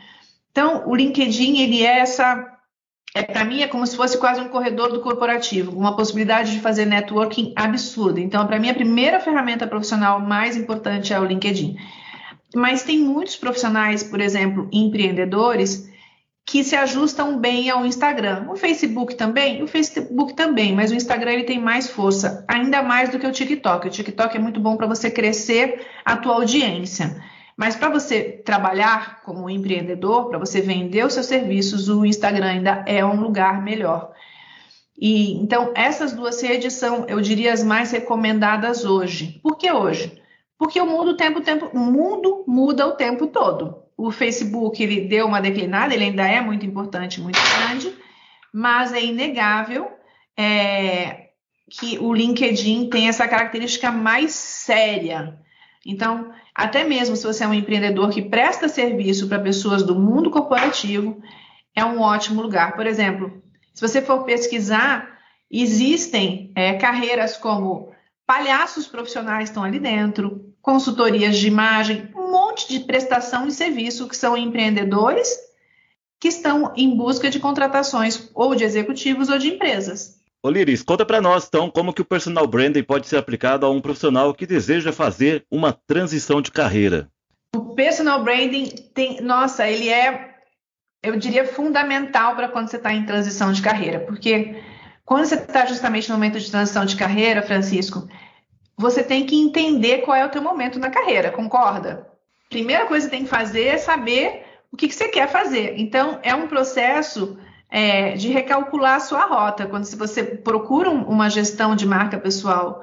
Então, 0.51 0.83
o 0.87 0.95
LinkedIn, 0.95 1.59
ele 1.59 1.83
é 1.83 2.01
essa 2.01 2.55
é, 3.15 3.23
para 3.23 3.45
mim 3.45 3.63
é 3.63 3.69
como 3.69 3.87
se 3.87 3.97
fosse 3.97 4.19
quase 4.19 4.41
um 4.41 4.49
corredor 4.49 4.91
do 4.91 5.01
corporativo, 5.01 5.71
uma 5.79 5.95
possibilidade 5.95 6.51
de 6.51 6.59
fazer 6.59 6.85
networking 6.85 7.53
absurda. 7.55 8.21
Então, 8.21 8.45
para 8.45 8.59
mim, 8.59 8.69
a 8.69 8.75
primeira 8.75 9.21
ferramenta 9.21 9.69
profissional 9.69 10.19
mais 10.19 10.57
importante 10.57 11.15
é 11.15 11.21
o 11.21 11.25
LinkedIn. 11.25 11.77
Mas 12.57 12.83
tem 12.83 12.99
muitos 12.99 13.37
profissionais, 13.37 14.03
por 14.03 14.21
exemplo, 14.21 14.69
empreendedores, 14.73 15.89
que 16.47 16.63
se 16.63 16.77
ajustam 16.77 17.39
bem 17.39 17.71
ao 17.71 17.87
Instagram. 17.87 18.47
O 18.51 18.57
Facebook 18.57 19.15
também, 19.15 19.63
o 19.63 19.67
Facebook 19.67 20.35
também, 20.35 20.75
mas 20.75 20.91
o 20.91 20.95
Instagram 20.95 21.33
ele 21.33 21.45
tem 21.45 21.59
mais 21.59 21.89
força, 21.89 22.45
ainda 22.47 22.83
mais 22.83 23.09
do 23.09 23.19
que 23.19 23.27
o 23.27 23.33
TikTok. 23.33 23.87
O 23.87 23.91
TikTok 23.91 24.37
é 24.37 24.41
muito 24.41 24.61
bom 24.61 24.77
para 24.77 24.87
você 24.87 25.11
crescer 25.11 25.87
a 26.05 26.17
tua 26.17 26.35
audiência. 26.35 27.23
Mas 27.57 27.77
para 27.77 27.89
você 27.89 28.43
trabalhar 28.45 29.23
como 29.23 29.49
empreendedor, 29.49 30.29
para 30.29 30.39
você 30.39 30.61
vender 30.61 31.07
os 31.07 31.15
seus 31.15 31.27
serviços, 31.27 31.89
o 31.89 32.05
Instagram 32.05 32.47
ainda 32.47 32.85
é 32.87 33.05
um 33.05 33.21
lugar 33.21 33.63
melhor. 33.63 34.13
E 34.99 35.33
então 35.35 35.73
essas 35.75 36.13
duas 36.13 36.41
redes 36.43 36.75
são, 36.75 37.07
eu 37.09 37.21
diria, 37.21 37.53
as 37.53 37.63
mais 37.63 37.91
recomendadas 37.91 38.85
hoje. 38.85 39.41
Por 39.43 39.57
que 39.57 39.71
hoje? 39.73 40.21
Porque 40.59 40.81
o 40.81 40.87
mundo, 40.87 41.17
tempo, 41.17 41.41
tempo, 41.41 41.71
o 41.73 41.79
mundo 41.79 42.45
muda 42.47 42.87
o 42.87 42.93
tempo 42.93 43.29
todo. 43.29 43.84
O 43.97 44.11
Facebook 44.11 44.83
ele 44.83 45.03
deu 45.03 45.27
uma 45.27 45.41
declinada, 45.41 45.95
ele 45.95 46.05
ainda 46.05 46.27
é 46.27 46.41
muito 46.41 46.67
importante, 46.67 47.21
muito 47.21 47.39
grande, 47.59 47.93
mas 48.53 48.93
é 48.93 49.03
inegável 49.05 49.91
é, 50.37 51.29
que 51.71 51.99
o 51.99 52.13
LinkedIn 52.13 52.89
tem 52.91 53.09
essa 53.09 53.27
característica 53.27 53.91
mais 53.91 54.33
séria. 54.33 55.39
Então, 55.87 56.33
até 56.55 56.85
mesmo 56.85 57.17
se 57.17 57.25
você 57.25 57.45
é 57.45 57.49
um 57.49 57.55
empreendedor 57.55 58.11
que 58.11 58.23
presta 58.23 58.69
serviço 58.69 59.29
para 59.29 59.39
pessoas 59.39 59.83
do 59.83 59.99
mundo 59.99 60.31
corporativo, 60.31 61.21
é 61.75 61.85
um 61.85 62.01
ótimo 62.01 62.41
lugar. 62.41 62.75
Por 62.75 62.87
exemplo, 62.87 63.43
se 63.73 63.81
você 63.81 64.01
for 64.01 64.25
pesquisar, 64.25 65.19
existem 65.51 66.53
é, 66.55 66.75
carreiras 66.75 67.37
como 67.37 67.93
palhaços 68.27 68.87
profissionais 68.87 69.49
estão 69.49 69.65
ali 69.65 69.79
dentro, 69.79 70.54
consultorias 70.65 71.37
de 71.37 71.47
imagem, 71.47 72.09
um 72.17 72.33
monte 72.33 72.67
de 72.67 72.81
prestação 72.81 73.47
de 73.47 73.53
serviço 73.53 74.09
que 74.09 74.17
são 74.17 74.35
empreendedores 74.35 75.29
que 76.19 76.29
estão 76.29 76.73
em 76.75 76.97
busca 76.97 77.29
de 77.29 77.39
contratações 77.39 78.31
ou 78.35 78.55
de 78.55 78.65
executivos 78.65 79.29
ou 79.29 79.37
de 79.37 79.49
empresas. 79.49 80.19
Ô 80.43 80.49
Liris, 80.49 80.83
conta 80.83 81.05
para 81.05 81.21
nós 81.21 81.45
então 81.47 81.71
como 81.71 81.93
que 81.93 82.01
o 82.01 82.05
personal 82.05 82.47
branding 82.47 82.83
pode 82.83 83.07
ser 83.07 83.19
aplicado 83.19 83.67
a 83.67 83.71
um 83.71 83.79
profissional 83.79 84.33
que 84.33 84.47
deseja 84.47 84.91
fazer 84.91 85.45
uma 85.51 85.71
transição 85.71 86.41
de 86.41 86.51
carreira. 86.51 87.11
O 87.55 87.75
personal 87.75 88.25
branding 88.25 88.71
tem, 88.95 89.21
nossa, 89.21 89.69
ele 89.69 89.91
é, 89.91 90.35
eu 91.03 91.15
diria, 91.17 91.47
fundamental 91.47 92.35
para 92.35 92.49
quando 92.49 92.69
você 92.69 92.79
está 92.79 92.91
em 92.91 93.05
transição 93.05 93.53
de 93.53 93.61
carreira, 93.61 94.01
porque 94.01 94.63
quando 95.05 95.27
você 95.27 95.35
está 95.35 95.67
justamente 95.67 96.09
no 96.09 96.15
momento 96.15 96.41
de 96.41 96.51
transição 96.51 96.87
de 96.87 96.97
carreira, 96.97 97.43
Francisco, 97.43 98.09
você 98.77 99.03
tem 99.03 99.25
que 99.25 99.41
entender 99.41 99.99
qual 99.99 100.17
é 100.17 100.25
o 100.25 100.31
teu 100.31 100.43
momento 100.43 100.79
na 100.79 100.91
carreira, 100.91 101.31
concorda? 101.31 102.09
Primeira 102.51 102.87
coisa 102.87 103.07
que 103.07 103.17
tem 103.17 103.25
que 103.25 103.31
fazer 103.31 103.67
é 103.67 103.79
saber 103.79 104.45
o 104.73 104.77
que, 104.77 104.89
que 104.89 104.95
você 104.95 105.09
quer 105.09 105.29
fazer. 105.29 105.75
Então, 105.77 106.19
é 106.23 106.35
um 106.35 106.49
processo 106.49 107.39
é, 107.71 108.13
de 108.13 108.29
recalcular 108.29 108.97
a 108.97 109.01
sua 109.01 109.25
rota. 109.27 109.67
Quando 109.67 109.85
se 109.85 109.97
você 109.97 110.23
procura 110.23 110.91
uma 110.91 111.31
gestão 111.31 111.77
de 111.77 111.87
marca 111.87 112.19
pessoal 112.19 112.83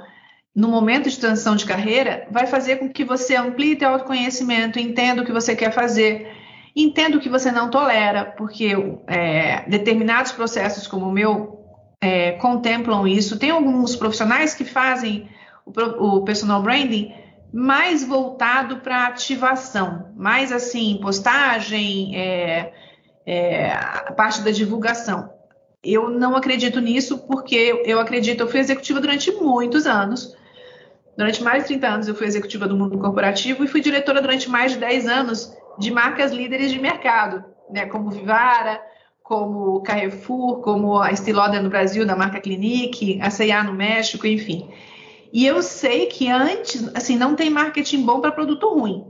no 0.56 0.68
momento 0.68 1.10
de 1.10 1.18
transição 1.18 1.56
de 1.56 1.66
carreira, 1.66 2.28
vai 2.30 2.46
fazer 2.46 2.78
com 2.78 2.90
que 2.90 3.06
você 3.06 3.36
amplie 3.36 3.78
seu 3.78 3.90
autoconhecimento, 3.90 4.80
entenda 4.80 5.22
o 5.22 5.26
que 5.26 5.32
você 5.32 5.56
quer 5.56 5.72
fazer, 5.72 6.30
entenda 6.76 7.18
o 7.18 7.22
que 7.22 7.30
você 7.30 7.52
não 7.52 7.70
tolera, 7.70 8.26
porque 8.26 8.74
é, 9.08 9.70
determinados 9.70 10.32
processos 10.34 10.88
como 10.88 11.08
o 11.08 11.12
meu 11.12 11.60
é, 12.02 12.34
contemplam 12.34 13.08
isso. 13.08 13.40
Tem 13.40 13.50
alguns 13.50 13.96
profissionais 13.96 14.54
que 14.54 14.66
fazem 14.66 15.30
o, 15.66 16.18
o 16.18 16.24
personal 16.24 16.62
branding 16.62 17.14
mais 17.54 18.04
voltado 18.04 18.78
para 18.78 19.08
ativação, 19.08 20.14
mais 20.16 20.52
assim, 20.52 21.00
postagem, 21.02 22.16
é, 22.16 22.74
é, 23.26 23.74
a 23.74 24.14
parte 24.16 24.42
da 24.42 24.52
divulgação. 24.52 25.30
Eu 25.84 26.10
não 26.10 26.36
acredito 26.36 26.80
nisso 26.80 27.20
porque 27.28 27.82
eu 27.86 28.00
acredito, 28.00 28.42
eu 28.42 28.48
fui 28.48 28.60
executiva 28.60 29.02
durante 29.02 29.32
muitos 29.32 29.86
anos. 29.86 30.36
Durante 31.18 31.44
mais 31.44 31.64
de 31.64 31.70
30 31.70 31.88
anos 31.88 32.08
eu 32.08 32.16
fui 32.16 32.28
executiva 32.28 32.68
do 32.68 32.78
mundo 32.78 32.98
corporativo 32.98 33.64
e 33.64 33.68
fui 33.68 33.82
diretora 33.82 34.22
durante 34.22 34.50
mais 34.50 34.72
de 34.72 34.78
10 34.78 35.08
anos 35.08 35.54
de 35.78 35.92
marcas 35.92 36.32
líderes 36.32 36.72
de 36.72 36.80
mercado, 36.80 37.44
né, 37.70 37.86
como 37.86 38.10
Vivara, 38.10 38.82
como 39.24 39.82
Carrefour, 39.82 40.62
como 40.62 41.00
a 41.00 41.12
Estilóder 41.12 41.62
no 41.62 41.70
Brasil, 41.70 42.06
da 42.06 42.16
marca 42.16 42.40
Clinique, 42.40 43.20
a 43.22 43.30
C&A 43.30 43.64
no 43.64 43.74
México, 43.74 44.28
enfim. 44.28 44.70
E 45.32 45.46
eu 45.46 45.62
sei 45.62 46.08
que 46.08 46.30
antes, 46.30 46.90
assim, 46.94 47.16
não 47.16 47.36
tem 47.36 47.50
marketing 47.50 48.04
bom 48.04 48.20
para 48.20 48.32
produto 48.32 48.68
ruim. 48.68 49.06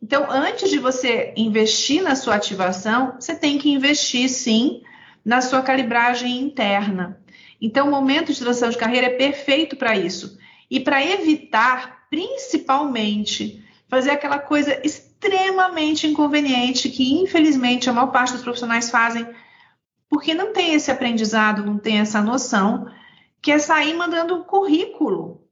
Então, 0.00 0.30
antes 0.30 0.70
de 0.70 0.78
você 0.78 1.34
investir 1.36 2.02
na 2.02 2.14
sua 2.14 2.36
ativação, 2.36 3.16
você 3.18 3.34
tem 3.34 3.58
que 3.58 3.70
investir 3.70 4.28
sim 4.28 4.82
na 5.24 5.40
sua 5.40 5.60
calibragem 5.60 6.40
interna. 6.40 7.20
Então, 7.60 7.88
o 7.88 7.90
momento 7.90 8.32
de 8.32 8.38
transição 8.38 8.70
de 8.70 8.78
carreira 8.78 9.08
é 9.08 9.16
perfeito 9.16 9.76
para 9.76 9.96
isso. 9.96 10.38
E 10.70 10.78
para 10.78 11.04
evitar, 11.04 12.06
principalmente, 12.08 13.64
fazer 13.88 14.10
aquela 14.10 14.38
coisa 14.38 14.80
extremamente 14.84 16.06
inconveniente 16.06 16.88
que, 16.88 17.20
infelizmente, 17.20 17.90
a 17.90 17.92
maior 17.92 18.12
parte 18.12 18.32
dos 18.32 18.42
profissionais 18.42 18.90
fazem, 18.90 19.26
porque 20.08 20.32
não 20.32 20.52
tem 20.52 20.74
esse 20.74 20.90
aprendizado, 20.90 21.66
não 21.66 21.78
tem 21.78 21.98
essa 21.98 22.22
noção, 22.22 22.86
que 23.42 23.50
é 23.50 23.58
sair 23.58 23.94
mandando 23.94 24.44
currículo. 24.44 25.47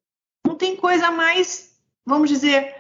Não 0.47 0.55
tem 0.55 0.77
coisa 0.77 1.11
mais, 1.11 1.73
vamos 2.05 2.29
dizer, 2.29 2.75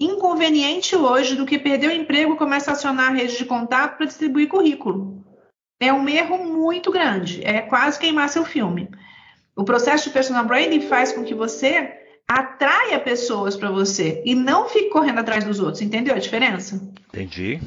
inconveniente 0.00 0.96
hoje 0.96 1.36
do 1.36 1.46
que 1.46 1.58
perder 1.58 1.88
o 1.88 1.92
emprego 1.92 2.34
e 2.34 2.38
começar 2.38 2.72
a 2.72 2.74
acionar 2.74 3.10
a 3.10 3.14
rede 3.14 3.38
de 3.38 3.44
contato 3.44 3.96
para 3.96 4.06
distribuir 4.06 4.48
currículo. 4.48 5.24
É 5.80 5.92
um 5.92 6.08
erro 6.08 6.38
muito 6.38 6.90
grande, 6.90 7.44
é 7.44 7.60
quase 7.60 7.98
queimar 7.98 8.28
seu 8.28 8.44
filme. 8.44 8.88
O 9.56 9.64
processo 9.64 10.04
de 10.04 10.10
personal 10.10 10.44
branding 10.44 10.80
faz 10.80 11.12
com 11.12 11.22
que 11.22 11.34
você 11.34 12.00
atraia 12.26 12.98
pessoas 12.98 13.56
para 13.56 13.70
você 13.70 14.22
e 14.24 14.34
não 14.34 14.68
fique 14.68 14.88
correndo 14.88 15.18
atrás 15.18 15.44
dos 15.44 15.60
outros. 15.60 15.82
Entendeu 15.82 16.14
a 16.14 16.18
diferença? 16.18 16.80
Entendi. 17.08 17.60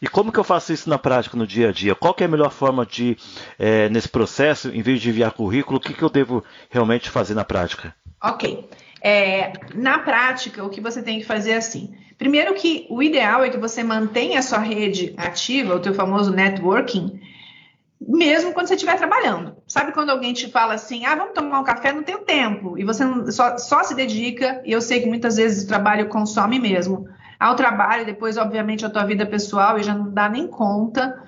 E 0.00 0.08
como 0.08 0.32
que 0.32 0.38
eu 0.38 0.44
faço 0.44 0.72
isso 0.72 0.88
na 0.88 0.98
prática, 0.98 1.36
no 1.36 1.46
dia 1.46 1.68
a 1.68 1.72
dia? 1.72 1.94
Qual 1.94 2.14
é 2.18 2.24
a 2.24 2.28
melhor 2.28 2.50
forma 2.50 2.86
de, 2.86 3.16
é, 3.58 3.88
nesse 3.88 4.08
processo, 4.08 4.68
em 4.68 4.80
vez 4.80 5.00
de 5.00 5.10
enviar 5.10 5.32
currículo, 5.32 5.78
o 5.78 5.80
que, 5.80 5.92
que 5.92 6.02
eu 6.02 6.08
devo 6.08 6.44
realmente 6.70 7.10
fazer 7.10 7.34
na 7.34 7.44
prática? 7.44 7.94
Ok. 8.22 8.68
É, 9.02 9.52
na 9.74 9.98
prática, 9.98 10.64
o 10.64 10.68
que 10.68 10.80
você 10.80 11.02
tem 11.02 11.18
que 11.18 11.24
fazer 11.24 11.52
é 11.52 11.56
assim. 11.56 11.94
Primeiro 12.18 12.54
que 12.54 12.86
o 12.90 13.02
ideal 13.02 13.42
é 13.42 13.48
que 13.48 13.56
você 13.56 13.82
mantenha 13.82 14.40
a 14.40 14.42
sua 14.42 14.58
rede 14.58 15.14
ativa, 15.16 15.74
o 15.74 15.80
teu 15.80 15.94
famoso 15.94 16.30
networking, 16.30 17.18
mesmo 17.98 18.52
quando 18.52 18.66
você 18.66 18.74
estiver 18.74 18.98
trabalhando. 18.98 19.56
Sabe 19.66 19.92
quando 19.92 20.10
alguém 20.10 20.34
te 20.34 20.50
fala 20.50 20.74
assim, 20.74 21.06
ah, 21.06 21.14
vamos 21.14 21.32
tomar 21.32 21.60
um 21.60 21.64
café, 21.64 21.92
não 21.92 22.02
tenho 22.02 22.18
tempo, 22.18 22.78
e 22.78 22.84
você 22.84 23.04
só, 23.32 23.56
só 23.56 23.82
se 23.82 23.94
dedica, 23.94 24.60
e 24.66 24.72
eu 24.72 24.82
sei 24.82 25.00
que 25.00 25.08
muitas 25.08 25.36
vezes 25.36 25.64
o 25.64 25.68
trabalho 25.68 26.08
consome 26.08 26.58
mesmo, 26.58 27.08
ao 27.38 27.56
trabalho, 27.56 28.04
depois, 28.04 28.36
obviamente, 28.36 28.84
a 28.84 28.90
tua 28.90 29.04
vida 29.04 29.24
pessoal, 29.24 29.78
e 29.78 29.82
já 29.82 29.94
não 29.94 30.10
dá 30.12 30.28
nem 30.28 30.46
conta. 30.46 31.22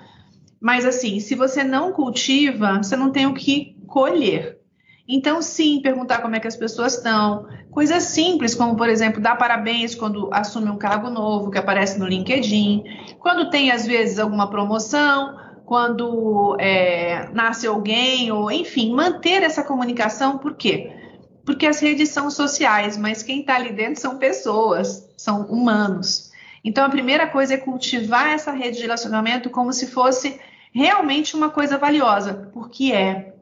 Mas 0.61 0.85
assim, 0.85 1.19
se 1.19 1.33
você 1.33 1.63
não 1.63 1.91
cultiva, 1.91 2.77
você 2.77 2.95
não 2.95 3.11
tem 3.11 3.25
o 3.25 3.33
que 3.33 3.75
colher. 3.87 4.59
Então, 5.07 5.41
sim, 5.41 5.81
perguntar 5.81 6.21
como 6.21 6.35
é 6.35 6.39
que 6.39 6.47
as 6.47 6.55
pessoas 6.55 6.95
estão. 6.95 7.47
Coisas 7.71 8.03
simples, 8.03 8.55
como, 8.55 8.75
por 8.75 8.87
exemplo, 8.87 9.21
dar 9.21 9.35
parabéns 9.35 9.95
quando 9.95 10.29
assume 10.31 10.69
um 10.69 10.77
cargo 10.77 11.09
novo 11.09 11.51
que 11.51 11.57
aparece 11.57 11.99
no 11.99 12.07
LinkedIn, 12.07 12.83
quando 13.19 13.49
tem, 13.49 13.71
às 13.71 13.85
vezes, 13.85 14.19
alguma 14.19 14.49
promoção, 14.49 15.37
quando 15.65 16.55
é, 16.59 17.29
nasce 17.33 17.67
alguém, 17.67 18.31
ou 18.31 18.49
enfim, 18.51 18.93
manter 18.93 19.43
essa 19.43 19.63
comunicação, 19.63 20.37
por 20.37 20.55
quê? 20.55 20.91
porque 21.45 21.65
as 21.65 21.79
redes 21.79 22.09
são 22.09 22.29
sociais, 22.31 22.97
mas 22.97 23.21
quem 23.21 23.41
está 23.41 23.55
ali 23.55 23.73
dentro 23.73 23.99
são 23.99 24.17
pessoas, 24.17 25.09
são 25.17 25.41
humanos. 25.43 26.31
Então, 26.63 26.85
a 26.85 26.89
primeira 26.89 27.27
coisa 27.27 27.55
é 27.55 27.57
cultivar 27.57 28.29
essa 28.29 28.51
rede 28.51 28.77
de 28.77 28.83
relacionamento 28.83 29.49
como 29.49 29.73
se 29.73 29.87
fosse 29.87 30.39
realmente 30.73 31.35
uma 31.35 31.49
coisa 31.49 31.77
valiosa, 31.77 32.49
porque 32.53 32.93
é. 32.93 33.32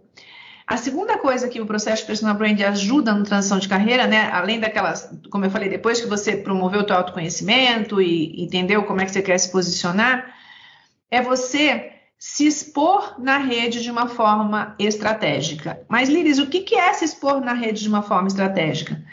A 0.72 0.78
segunda 0.78 1.18
coisa 1.18 1.50
que 1.50 1.60
o 1.60 1.66
processo 1.66 2.04
de 2.04 2.08
personal 2.08 2.34
brand 2.34 2.58
ajuda 2.62 3.14
na 3.14 3.26
transição 3.26 3.60
de 3.60 3.68
carreira, 3.68 4.08
né, 4.08 4.30
além 4.32 4.58
daquelas, 4.58 5.14
como 5.30 5.44
eu 5.44 5.52
falei, 5.52 5.68
depois 5.68 6.00
que 6.00 6.08
você 6.08 6.38
promoveu 6.38 6.80
o 6.80 6.88
seu 6.88 6.96
autoconhecimento 6.96 8.02
e 8.02 8.42
entendeu 8.42 8.82
como 8.84 9.02
é 9.02 9.06
que 9.06 9.12
você 9.12 9.22
quer 9.22 9.38
se 9.38 9.52
posicionar, 9.52 10.34
é 11.12 11.22
você 11.22 11.92
se 12.18 12.48
expor 12.48 13.22
na 13.22 13.38
rede 13.38 13.84
de 13.84 13.92
uma 13.92 14.08
forma 14.08 14.74
estratégica. 14.80 15.82
Mas, 15.90 16.08
Liris, 16.08 16.40
o 16.40 16.48
que 16.48 16.74
é 16.74 16.94
se 16.94 17.04
expor 17.04 17.42
na 17.42 17.52
rede 17.52 17.82
de 17.82 17.90
uma 17.90 18.02
forma 18.02 18.30
estratégica? 18.30 19.04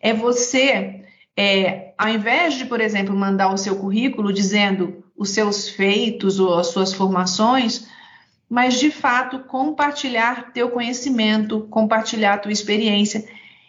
É 0.00 0.12
você 0.12 1.04
é, 1.36 1.94
ao 1.96 2.08
invés 2.08 2.54
de, 2.54 2.64
por 2.64 2.80
exemplo, 2.80 3.14
mandar 3.14 3.54
o 3.54 3.56
seu 3.56 3.76
currículo 3.76 4.32
dizendo 4.32 5.04
os 5.16 5.30
seus 5.30 5.68
feitos 5.68 6.40
ou 6.40 6.58
as 6.58 6.66
suas 6.66 6.92
formações, 6.92 7.86
mas 8.48 8.74
de 8.74 8.90
fato 8.90 9.40
compartilhar 9.40 10.52
teu 10.52 10.70
conhecimento, 10.70 11.66
compartilhar 11.70 12.38
tua 12.38 12.52
experiência. 12.52 13.24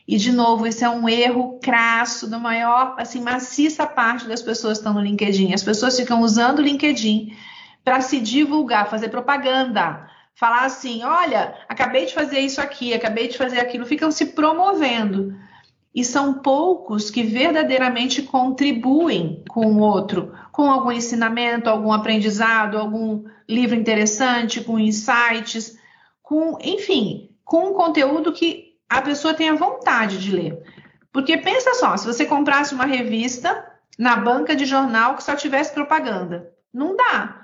E 0.08 0.18
de 0.18 0.32
novo, 0.32 0.66
esse 0.66 0.84
é 0.84 0.90
um 0.90 1.10
erro 1.10 1.60
crasso 1.62 2.30
da 2.30 2.40
maior, 2.40 2.96
assim, 2.98 3.20
maciça 3.20 3.86
parte 3.86 4.28
das 4.28 4.42
pessoas 4.42 4.78
que 4.78 4.82
estão 4.82 4.94
no 4.94 5.02
LinkedIn. 5.02 5.54
As 5.54 5.64
pessoas 5.64 5.98
ficam 6.00 6.22
usando 6.22 6.60
o 6.60 6.62
LinkedIn 6.62 7.36
para 7.84 8.00
se 8.02 8.20
divulgar, 8.20 8.90
fazer 8.90 9.10
propaganda, 9.10 10.08
falar 10.34 10.64
assim: 10.64 11.04
olha, 11.04 11.56
acabei 11.68 12.06
de 12.06 12.14
fazer 12.14 12.40
isso 12.40 12.62
aqui, 12.62 12.94
acabei 12.94 13.28
de 13.28 13.38
fazer 13.38 13.60
aquilo, 13.60 13.86
ficam 13.86 14.12
se 14.12 14.28
promovendo 14.28 15.36
e 15.98 16.06
são 16.06 16.36
poucos 16.36 17.10
que 17.10 17.24
verdadeiramente 17.24 18.22
contribuem 18.22 19.44
com 19.50 19.66
o 19.66 19.80
outro, 19.80 20.32
com 20.58 20.72
algum 20.72 20.92
ensinamento, 20.92 21.70
algum 21.70 21.94
aprendizado, 21.94 22.80
algum 22.80 23.26
livro 23.48 23.76
interessante, 23.76 24.60
com 24.60 24.80
insights, 24.80 25.78
com, 26.24 26.58
enfim, 26.60 27.30
com 27.46 27.70
um 27.70 27.74
conteúdo 27.76 28.34
que 28.34 28.74
a 28.90 29.00
pessoa 29.00 29.36
tenha 29.36 29.54
vontade 29.54 30.18
de 30.18 30.36
ler. 30.36 30.60
Porque 31.14 31.38
pensa 31.38 31.76
só, 31.76 31.96
se 31.96 32.08
você 32.08 32.26
comprasse 32.26 32.74
uma 32.74 32.88
revista 32.88 33.72
na 34.00 34.16
banca 34.16 34.56
de 34.56 34.66
jornal 34.66 35.16
que 35.16 35.24
só 35.24 35.36
tivesse 35.36 35.76
propaganda, 35.76 36.52
não 36.74 36.96
dá. 36.96 37.40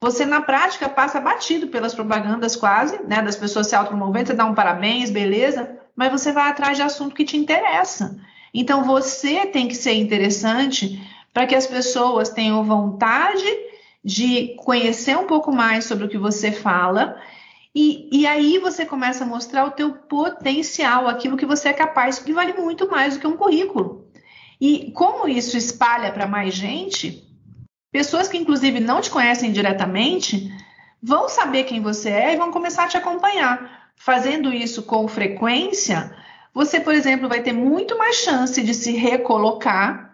Você 0.00 0.26
na 0.26 0.40
prática 0.40 0.88
passa 0.88 1.20
batido 1.20 1.68
pelas 1.68 1.94
propagandas 1.94 2.56
quase, 2.56 3.00
né, 3.04 3.22
das 3.22 3.36
pessoas 3.36 3.68
se 3.68 3.76
autopromovendo, 3.76 4.26
você 4.26 4.34
dá 4.34 4.46
um 4.46 4.54
parabéns, 4.54 5.10
beleza, 5.10 5.78
mas 5.94 6.10
você 6.10 6.32
vai 6.32 6.50
atrás 6.50 6.76
de 6.76 6.82
assunto 6.82 7.14
que 7.14 7.24
te 7.24 7.36
interessa. 7.36 8.18
Então 8.52 8.82
você 8.82 9.46
tem 9.46 9.68
que 9.68 9.76
ser 9.76 9.92
interessante 9.92 11.00
para 11.32 11.46
que 11.46 11.54
as 11.54 11.66
pessoas 11.66 12.30
tenham 12.30 12.62
vontade 12.64 13.44
de 14.04 14.54
conhecer 14.56 15.16
um 15.16 15.26
pouco 15.26 15.52
mais 15.52 15.84
sobre 15.84 16.04
o 16.04 16.08
que 16.08 16.18
você 16.18 16.52
fala 16.52 17.16
e, 17.74 18.08
e, 18.12 18.26
aí 18.26 18.58
você 18.58 18.84
começa 18.84 19.24
a 19.24 19.26
mostrar 19.26 19.64
o 19.64 19.70
teu 19.70 19.92
potencial, 19.94 21.08
aquilo 21.08 21.38
que 21.38 21.46
você 21.46 21.70
é 21.70 21.72
capaz, 21.72 22.18
que 22.18 22.32
vale 22.32 22.52
muito 22.52 22.90
mais 22.90 23.14
do 23.14 23.20
que 23.20 23.26
um 23.26 23.36
currículo. 23.36 24.06
E 24.60 24.92
como 24.92 25.26
isso 25.26 25.56
espalha 25.56 26.12
para 26.12 26.26
mais 26.26 26.52
gente, 26.52 27.26
pessoas 27.90 28.28
que 28.28 28.36
inclusive 28.36 28.78
não 28.78 29.00
te 29.00 29.10
conhecem 29.10 29.50
diretamente 29.52 30.52
vão 31.02 31.30
saber 31.30 31.64
quem 31.64 31.80
você 31.80 32.10
é 32.10 32.34
e 32.34 32.36
vão 32.36 32.52
começar 32.52 32.84
a 32.84 32.88
te 32.88 32.96
acompanhar 32.98 33.90
fazendo 33.96 34.52
isso 34.52 34.82
com 34.82 35.06
frequência, 35.08 36.14
você, 36.52 36.80
por 36.80 36.94
exemplo, 36.94 37.28
vai 37.28 37.42
ter 37.42 37.52
muito 37.52 37.96
mais 37.96 38.16
chance 38.16 38.60
de 38.62 38.74
se 38.74 38.92
recolocar, 38.92 40.11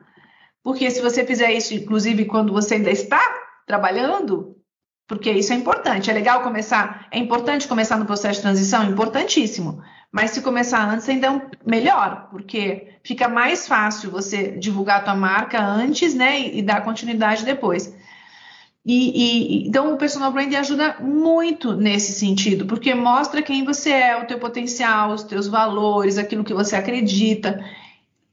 porque 0.62 0.90
se 0.90 1.00
você 1.00 1.24
fizer 1.24 1.52
isso, 1.52 1.74
inclusive, 1.74 2.24
quando 2.24 2.52
você 2.52 2.74
ainda 2.74 2.90
está 2.90 3.20
trabalhando, 3.66 4.56
porque 5.06 5.30
isso 5.30 5.52
é 5.52 5.56
importante. 5.56 6.10
É 6.10 6.12
legal 6.12 6.42
começar, 6.42 7.06
é 7.10 7.18
importante 7.18 7.66
começar 7.66 7.96
no 7.96 8.04
processo 8.04 8.36
de 8.36 8.42
transição, 8.42 8.84
importantíssimo. 8.84 9.82
Mas 10.12 10.30
se 10.30 10.42
começar 10.42 10.88
antes, 10.88 11.08
ainda 11.08 11.26
é 11.26 11.40
melhor, 11.66 12.28
porque 12.30 12.94
fica 13.02 13.28
mais 13.28 13.66
fácil 13.66 14.10
você 14.10 14.52
divulgar 14.52 15.00
a 15.00 15.02
tua 15.04 15.14
marca 15.14 15.62
antes, 15.62 16.14
né, 16.14 16.40
e, 16.40 16.58
e 16.58 16.62
dar 16.62 16.82
continuidade 16.82 17.44
depois. 17.44 17.94
E, 18.84 19.64
e, 19.64 19.68
então 19.68 19.92
o 19.92 19.98
personal 19.98 20.32
branding 20.32 20.56
ajuda 20.56 20.96
muito 20.98 21.74
nesse 21.74 22.12
sentido, 22.12 22.64
porque 22.64 22.94
mostra 22.94 23.42
quem 23.42 23.62
você 23.64 23.90
é, 23.90 24.16
o 24.16 24.26
teu 24.26 24.38
potencial, 24.38 25.12
os 25.12 25.24
teus 25.24 25.46
valores, 25.46 26.16
aquilo 26.16 26.42
que 26.44 26.54
você 26.54 26.74
acredita, 26.74 27.62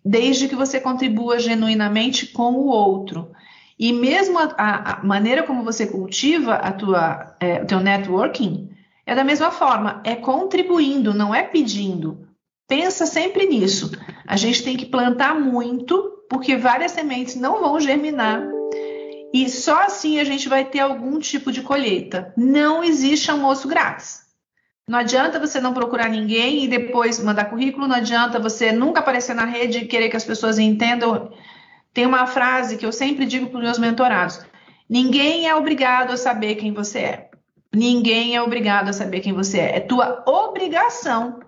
desde 0.05 0.47
que 0.47 0.55
você 0.55 0.79
contribua 0.79 1.39
genuinamente 1.39 2.27
com 2.27 2.53
o 2.53 2.67
outro. 2.67 3.31
E 3.77 3.91
mesmo 3.91 4.37
a, 4.37 4.53
a 4.57 5.03
maneira 5.03 5.43
como 5.43 5.63
você 5.63 5.87
cultiva 5.87 6.53
a 6.53 6.71
tua, 6.71 7.35
é, 7.39 7.61
o 7.63 7.65
teu 7.65 7.79
networking 7.79 8.69
é 9.05 9.15
da 9.15 9.23
mesma 9.23 9.51
forma, 9.51 10.01
é 10.03 10.15
contribuindo, 10.15 11.13
não 11.13 11.33
é 11.33 11.43
pedindo. 11.43 12.27
Pensa 12.67 13.05
sempre 13.05 13.47
nisso. 13.47 13.91
A 14.25 14.37
gente 14.37 14.63
tem 14.63 14.77
que 14.77 14.85
plantar 14.85 15.39
muito, 15.39 16.23
porque 16.29 16.55
várias 16.55 16.91
sementes 16.91 17.35
não 17.35 17.59
vão 17.59 17.79
germinar 17.79 18.55
e 19.35 19.49
só 19.49 19.81
assim 19.81 20.17
a 20.17 20.23
gente 20.23 20.47
vai 20.47 20.63
ter 20.63 20.79
algum 20.79 21.19
tipo 21.19 21.51
de 21.51 21.61
colheita. 21.61 22.33
Não 22.37 22.81
existe 22.81 23.29
almoço 23.29 23.67
grátis. 23.67 24.24
Não 24.87 24.99
adianta 24.99 25.39
você 25.39 25.59
não 25.59 25.73
procurar 25.73 26.09
ninguém 26.09 26.63
e 26.63 26.67
depois 26.67 27.19
mandar 27.19 27.45
currículo, 27.45 27.87
não 27.87 27.95
adianta 27.95 28.39
você 28.39 28.71
nunca 28.71 28.99
aparecer 28.99 29.33
na 29.33 29.45
rede 29.45 29.79
e 29.79 29.87
querer 29.87 30.09
que 30.09 30.17
as 30.17 30.23
pessoas 30.23 30.59
entendam. 30.59 31.31
Tem 31.91 32.05
uma 32.05 32.27
frase 32.27 32.77
que 32.77 32.85
eu 32.85 32.91
sempre 32.91 33.25
digo 33.25 33.47
para 33.47 33.57
os 33.57 33.63
meus 33.63 33.79
mentorados: 33.79 34.45
ninguém 34.87 35.47
é 35.47 35.55
obrigado 35.55 36.11
a 36.11 36.17
saber 36.17 36.55
quem 36.55 36.71
você 36.71 36.99
é. 36.99 37.29
Ninguém 37.73 38.35
é 38.35 38.41
obrigado 38.41 38.89
a 38.89 38.93
saber 38.93 39.21
quem 39.21 39.33
você 39.33 39.59
é. 39.59 39.77
É 39.77 39.79
tua 39.79 40.23
obrigação 40.27 41.39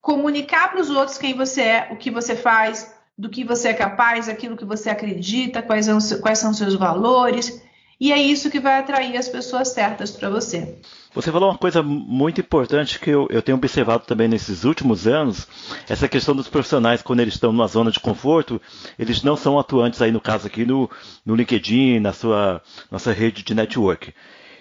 comunicar 0.00 0.70
para 0.70 0.80
os 0.80 0.90
outros 0.90 1.18
quem 1.18 1.34
você 1.34 1.62
é, 1.62 1.88
o 1.92 1.96
que 1.96 2.10
você 2.10 2.36
faz, 2.36 2.94
do 3.16 3.30
que 3.30 3.44
você 3.44 3.68
é 3.68 3.74
capaz, 3.74 4.28
aquilo 4.28 4.56
que 4.56 4.64
você 4.64 4.90
acredita, 4.90 5.62
quais 5.62 5.86
são, 5.86 5.98
quais 6.20 6.38
são 6.38 6.52
seus 6.52 6.74
valores. 6.74 7.62
E 7.98 8.12
é 8.12 8.18
isso 8.18 8.50
que 8.50 8.60
vai 8.60 8.78
atrair 8.78 9.16
as 9.16 9.28
pessoas 9.28 9.68
certas 9.68 10.10
para 10.10 10.28
você. 10.28 10.78
Você 11.14 11.32
falou 11.32 11.48
uma 11.48 11.56
coisa 11.56 11.82
muito 11.82 12.42
importante 12.42 12.98
que 12.98 13.08
eu, 13.08 13.26
eu, 13.30 13.40
tenho 13.40 13.56
observado 13.56 14.04
também 14.04 14.28
nesses 14.28 14.64
últimos 14.64 15.06
anos, 15.06 15.48
essa 15.88 16.06
questão 16.06 16.36
dos 16.36 16.46
profissionais, 16.46 17.00
quando 17.00 17.20
eles 17.20 17.34
estão 17.34 17.52
numa 17.52 17.66
zona 17.66 17.90
de 17.90 17.98
conforto, 17.98 18.60
eles 18.98 19.22
não 19.22 19.34
são 19.34 19.58
atuantes 19.58 20.02
aí, 20.02 20.12
no 20.12 20.20
caso 20.20 20.46
aqui, 20.46 20.66
no, 20.66 20.90
no 21.24 21.34
LinkedIn, 21.34 22.00
na 22.00 22.12
sua, 22.12 22.60
nossa 22.90 23.12
rede 23.12 23.42
de 23.42 23.54
network. 23.54 24.12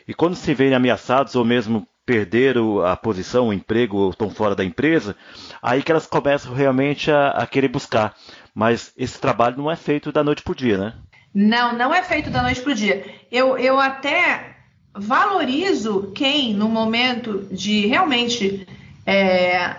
E 0.08 0.14
quando 0.14 0.36
se 0.36 0.54
veem 0.54 0.74
ameaçados 0.74 1.36
ou 1.36 1.44
mesmo 1.44 1.86
perderam 2.06 2.86
a 2.86 2.96
posição, 2.96 3.48
o 3.48 3.54
emprego, 3.54 3.98
ou 3.98 4.12
estão 4.12 4.30
fora 4.30 4.56
da 4.56 4.64
empresa, 4.64 5.16
aí 5.62 5.82
que 5.82 5.92
elas 5.92 6.06
começam 6.06 6.54
realmente 6.54 7.12
a, 7.12 7.30
a 7.30 7.48
querer 7.48 7.68
buscar. 7.68 8.16
Mas 8.54 8.94
esse 8.96 9.20
trabalho 9.20 9.58
não 9.58 9.70
é 9.70 9.76
feito 9.76 10.12
da 10.12 10.24
noite 10.24 10.44
para 10.44 10.52
o 10.52 10.56
dia, 10.56 10.78
né? 10.78 10.94
Não, 11.36 11.74
não 11.74 11.94
é 11.94 12.02
feito 12.02 12.30
da 12.30 12.42
noite 12.42 12.62
para 12.62 12.72
o 12.72 12.76
dia. 12.76 13.06
Eu, 13.30 13.58
eu 13.58 13.80
até 13.80 14.56
valorizo 14.94 16.14
quem, 16.16 16.54
no 16.54 16.70
momento 16.70 17.48
de 17.52 17.86
realmente 17.86 18.66
é, 19.06 19.76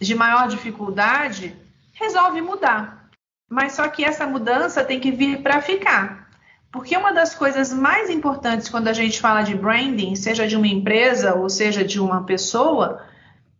de 0.00 0.14
maior 0.14 0.48
dificuldade, 0.48 1.54
resolve 1.92 2.40
mudar. 2.40 3.10
Mas 3.48 3.74
só 3.74 3.86
que 3.88 4.02
essa 4.02 4.26
mudança 4.26 4.82
tem 4.82 4.98
que 4.98 5.12
vir 5.12 5.42
para 5.42 5.60
ficar. 5.60 6.30
Porque 6.72 6.96
uma 6.96 7.12
das 7.12 7.34
coisas 7.34 7.72
mais 7.72 8.08
importantes 8.08 8.70
quando 8.70 8.88
a 8.88 8.94
gente 8.94 9.20
fala 9.20 9.42
de 9.42 9.54
branding, 9.54 10.16
seja 10.16 10.48
de 10.48 10.56
uma 10.56 10.66
empresa 10.66 11.34
ou 11.34 11.50
seja 11.50 11.84
de 11.84 12.00
uma 12.00 12.24
pessoa, 12.24 13.04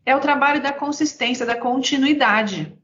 é 0.06 0.16
o 0.16 0.20
trabalho 0.20 0.62
da 0.62 0.72
consistência, 0.72 1.44
da 1.44 1.56
continuidade 1.56 2.76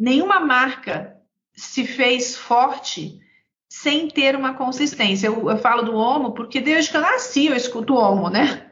nenhuma 0.00 0.40
marca 0.40 1.14
se 1.52 1.86
fez 1.86 2.34
forte 2.34 3.20
sem 3.70 4.08
ter 4.08 4.34
uma 4.34 4.54
consistência. 4.54 5.28
Eu, 5.28 5.48
eu, 5.48 5.56
falo 5.56 5.82
do 5.82 5.94
Omo 5.94 6.32
porque 6.32 6.60
desde 6.60 6.90
que 6.90 6.96
eu 6.96 7.00
nasci 7.00 7.46
eu 7.46 7.54
escuto 7.54 7.94
o 7.94 7.96
Omo, 7.96 8.28
né? 8.28 8.66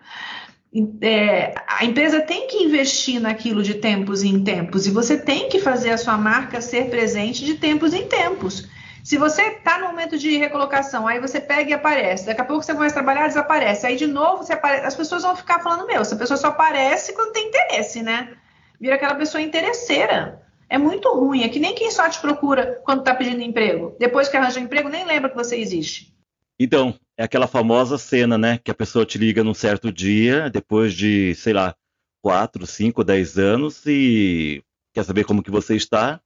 É, 1.00 1.54
a 1.66 1.84
empresa 1.84 2.20
tem 2.20 2.46
que 2.48 2.64
investir 2.64 3.18
naquilo 3.20 3.62
de 3.62 3.74
tempos 3.74 4.22
em 4.22 4.44
tempos 4.44 4.86
e 4.86 4.90
você 4.90 5.16
tem 5.16 5.48
que 5.48 5.60
fazer 5.60 5.90
a 5.90 5.96
sua 5.96 6.18
marca 6.18 6.60
ser 6.60 6.90
presente 6.90 7.44
de 7.44 7.54
tempos 7.54 7.94
em 7.94 8.06
tempos. 8.06 8.68
Se 9.02 9.16
você 9.16 9.42
está 9.42 9.78
no 9.78 9.86
momento 9.86 10.18
de 10.18 10.36
recolocação, 10.36 11.08
aí 11.08 11.18
você 11.18 11.40
pega 11.40 11.70
e 11.70 11.72
aparece, 11.72 12.26
daqui 12.26 12.42
a 12.42 12.44
pouco 12.44 12.62
você 12.62 12.74
começa 12.74 12.94
a 12.96 13.02
trabalhar, 13.02 13.28
desaparece, 13.28 13.86
aí 13.86 13.96
de 13.96 14.06
novo 14.06 14.44
você 14.44 14.52
aparece, 14.52 14.84
as 14.84 14.94
pessoas 14.94 15.22
vão 15.22 15.34
ficar 15.34 15.60
falando, 15.60 15.86
meu, 15.86 16.02
essa 16.02 16.16
pessoa 16.16 16.36
só 16.36 16.48
aparece 16.48 17.14
quando 17.14 17.32
tem 17.32 17.48
interesse, 17.48 18.02
né? 18.02 18.34
Vira 18.78 18.96
aquela 18.96 19.14
pessoa 19.14 19.40
interesseira. 19.40 20.47
É 20.68 20.76
muito 20.76 21.08
ruim. 21.14 21.42
É 21.42 21.48
que 21.48 21.58
nem 21.58 21.74
quem 21.74 21.90
só 21.90 22.08
te 22.08 22.20
procura 22.20 22.80
quando 22.84 23.00
está 23.00 23.14
pedindo 23.14 23.42
emprego. 23.42 23.96
Depois 23.98 24.28
que 24.28 24.36
arranja 24.36 24.60
emprego, 24.60 24.88
nem 24.88 25.04
lembra 25.04 25.30
que 25.30 25.36
você 25.36 25.56
existe. 25.56 26.12
Então, 26.58 26.94
é 27.16 27.24
aquela 27.24 27.46
famosa 27.46 27.96
cena, 27.96 28.36
né? 28.36 28.58
Que 28.62 28.70
a 28.70 28.74
pessoa 28.74 29.06
te 29.06 29.16
liga 29.16 29.44
num 29.44 29.54
certo 29.54 29.92
dia, 29.92 30.50
depois 30.50 30.92
de, 30.92 31.34
sei 31.36 31.52
lá, 31.52 31.74
quatro, 32.20 32.66
cinco, 32.66 33.04
dez 33.04 33.38
anos, 33.38 33.86
e 33.86 34.62
quer 34.92 35.04
saber 35.04 35.24
como 35.24 35.42
que 35.42 35.50
você 35.50 35.76
está 35.76 36.20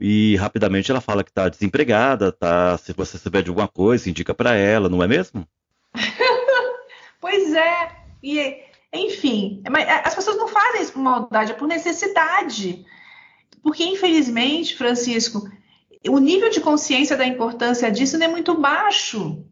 e 0.00 0.36
rapidamente 0.36 0.90
ela 0.90 1.00
fala 1.00 1.22
que 1.22 1.30
está 1.30 1.48
desempregada, 1.48 2.32
tá, 2.32 2.76
se 2.78 2.92
você 2.92 3.16
souber 3.16 3.42
de 3.42 3.50
alguma 3.50 3.68
coisa, 3.68 4.10
indica 4.10 4.34
para 4.34 4.54
ela, 4.54 4.88
não 4.88 5.02
é 5.02 5.06
mesmo? 5.06 5.46
pois 7.20 7.54
é. 7.54 7.90
E, 8.22 8.62
enfim, 8.92 9.62
as 10.04 10.14
pessoas 10.14 10.36
não 10.36 10.48
fazem 10.48 10.82
isso 10.82 10.92
por 10.92 11.00
maldade, 11.00 11.52
é 11.52 11.54
por 11.54 11.68
necessidade. 11.68 12.84
Porque, 13.64 13.82
infelizmente, 13.82 14.76
Francisco, 14.76 15.50
o 16.06 16.18
nível 16.18 16.50
de 16.50 16.60
consciência 16.60 17.16
da 17.16 17.26
importância 17.26 17.90
disso 17.90 18.22
é 18.22 18.28
muito 18.28 18.54
baixo. 18.60 19.42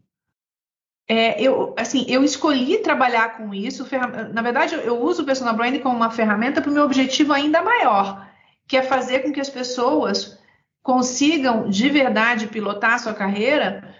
É, 1.09 1.41
eu, 1.41 1.73
assim, 1.75 2.05
eu 2.07 2.23
escolhi 2.23 2.77
trabalhar 2.77 3.37
com 3.37 3.51
isso. 3.55 3.87
Na 4.31 4.43
verdade, 4.43 4.75
eu 4.75 5.01
uso 5.01 5.23
o 5.23 5.25
personal 5.25 5.55
branding 5.55 5.79
como 5.79 5.95
uma 5.95 6.11
ferramenta 6.11 6.61
para 6.61 6.69
o 6.69 6.73
meu 6.73 6.83
objetivo 6.83 7.33
ainda 7.33 7.63
maior, 7.63 8.29
que 8.67 8.77
é 8.77 8.83
fazer 8.83 9.23
com 9.23 9.33
que 9.33 9.41
as 9.41 9.49
pessoas 9.49 10.39
consigam 10.83 11.67
de 11.67 11.89
verdade 11.89 12.45
pilotar 12.45 12.93
a 12.93 12.99
sua 12.99 13.15
carreira 13.15 13.95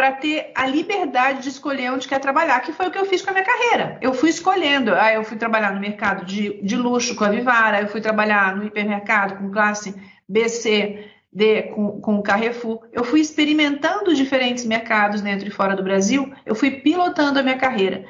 para 0.00 0.12
ter 0.12 0.50
a 0.54 0.66
liberdade 0.66 1.42
de 1.42 1.50
escolher 1.50 1.92
onde 1.92 2.08
quer 2.08 2.18
trabalhar, 2.18 2.58
que 2.60 2.72
foi 2.72 2.86
o 2.86 2.90
que 2.90 2.96
eu 2.96 3.04
fiz 3.04 3.20
com 3.20 3.28
a 3.28 3.32
minha 3.34 3.44
carreira. 3.44 3.98
Eu 4.00 4.14
fui 4.14 4.30
escolhendo, 4.30 4.94
aí 4.94 5.16
eu 5.16 5.22
fui 5.22 5.36
trabalhar 5.36 5.74
no 5.74 5.80
mercado 5.80 6.24
de, 6.24 6.58
de 6.62 6.74
luxo 6.74 7.14
com 7.14 7.22
a 7.22 7.28
Vivara, 7.28 7.82
eu 7.82 7.86
fui 7.86 8.00
trabalhar 8.00 8.56
no 8.56 8.64
hipermercado 8.64 9.34
com 9.34 9.50
classe 9.50 9.94
BC, 10.26 11.04
D 11.30 11.64
com, 11.74 12.00
com 12.00 12.14
o 12.16 12.22
Carrefour. 12.22 12.88
Eu 12.94 13.04
fui 13.04 13.20
experimentando 13.20 14.14
diferentes 14.14 14.64
mercados 14.64 15.20
dentro 15.20 15.46
e 15.46 15.50
fora 15.50 15.76
do 15.76 15.82
Brasil, 15.82 16.32
eu 16.46 16.54
fui 16.54 16.70
pilotando 16.70 17.38
a 17.38 17.42
minha 17.42 17.58
carreira. 17.58 18.06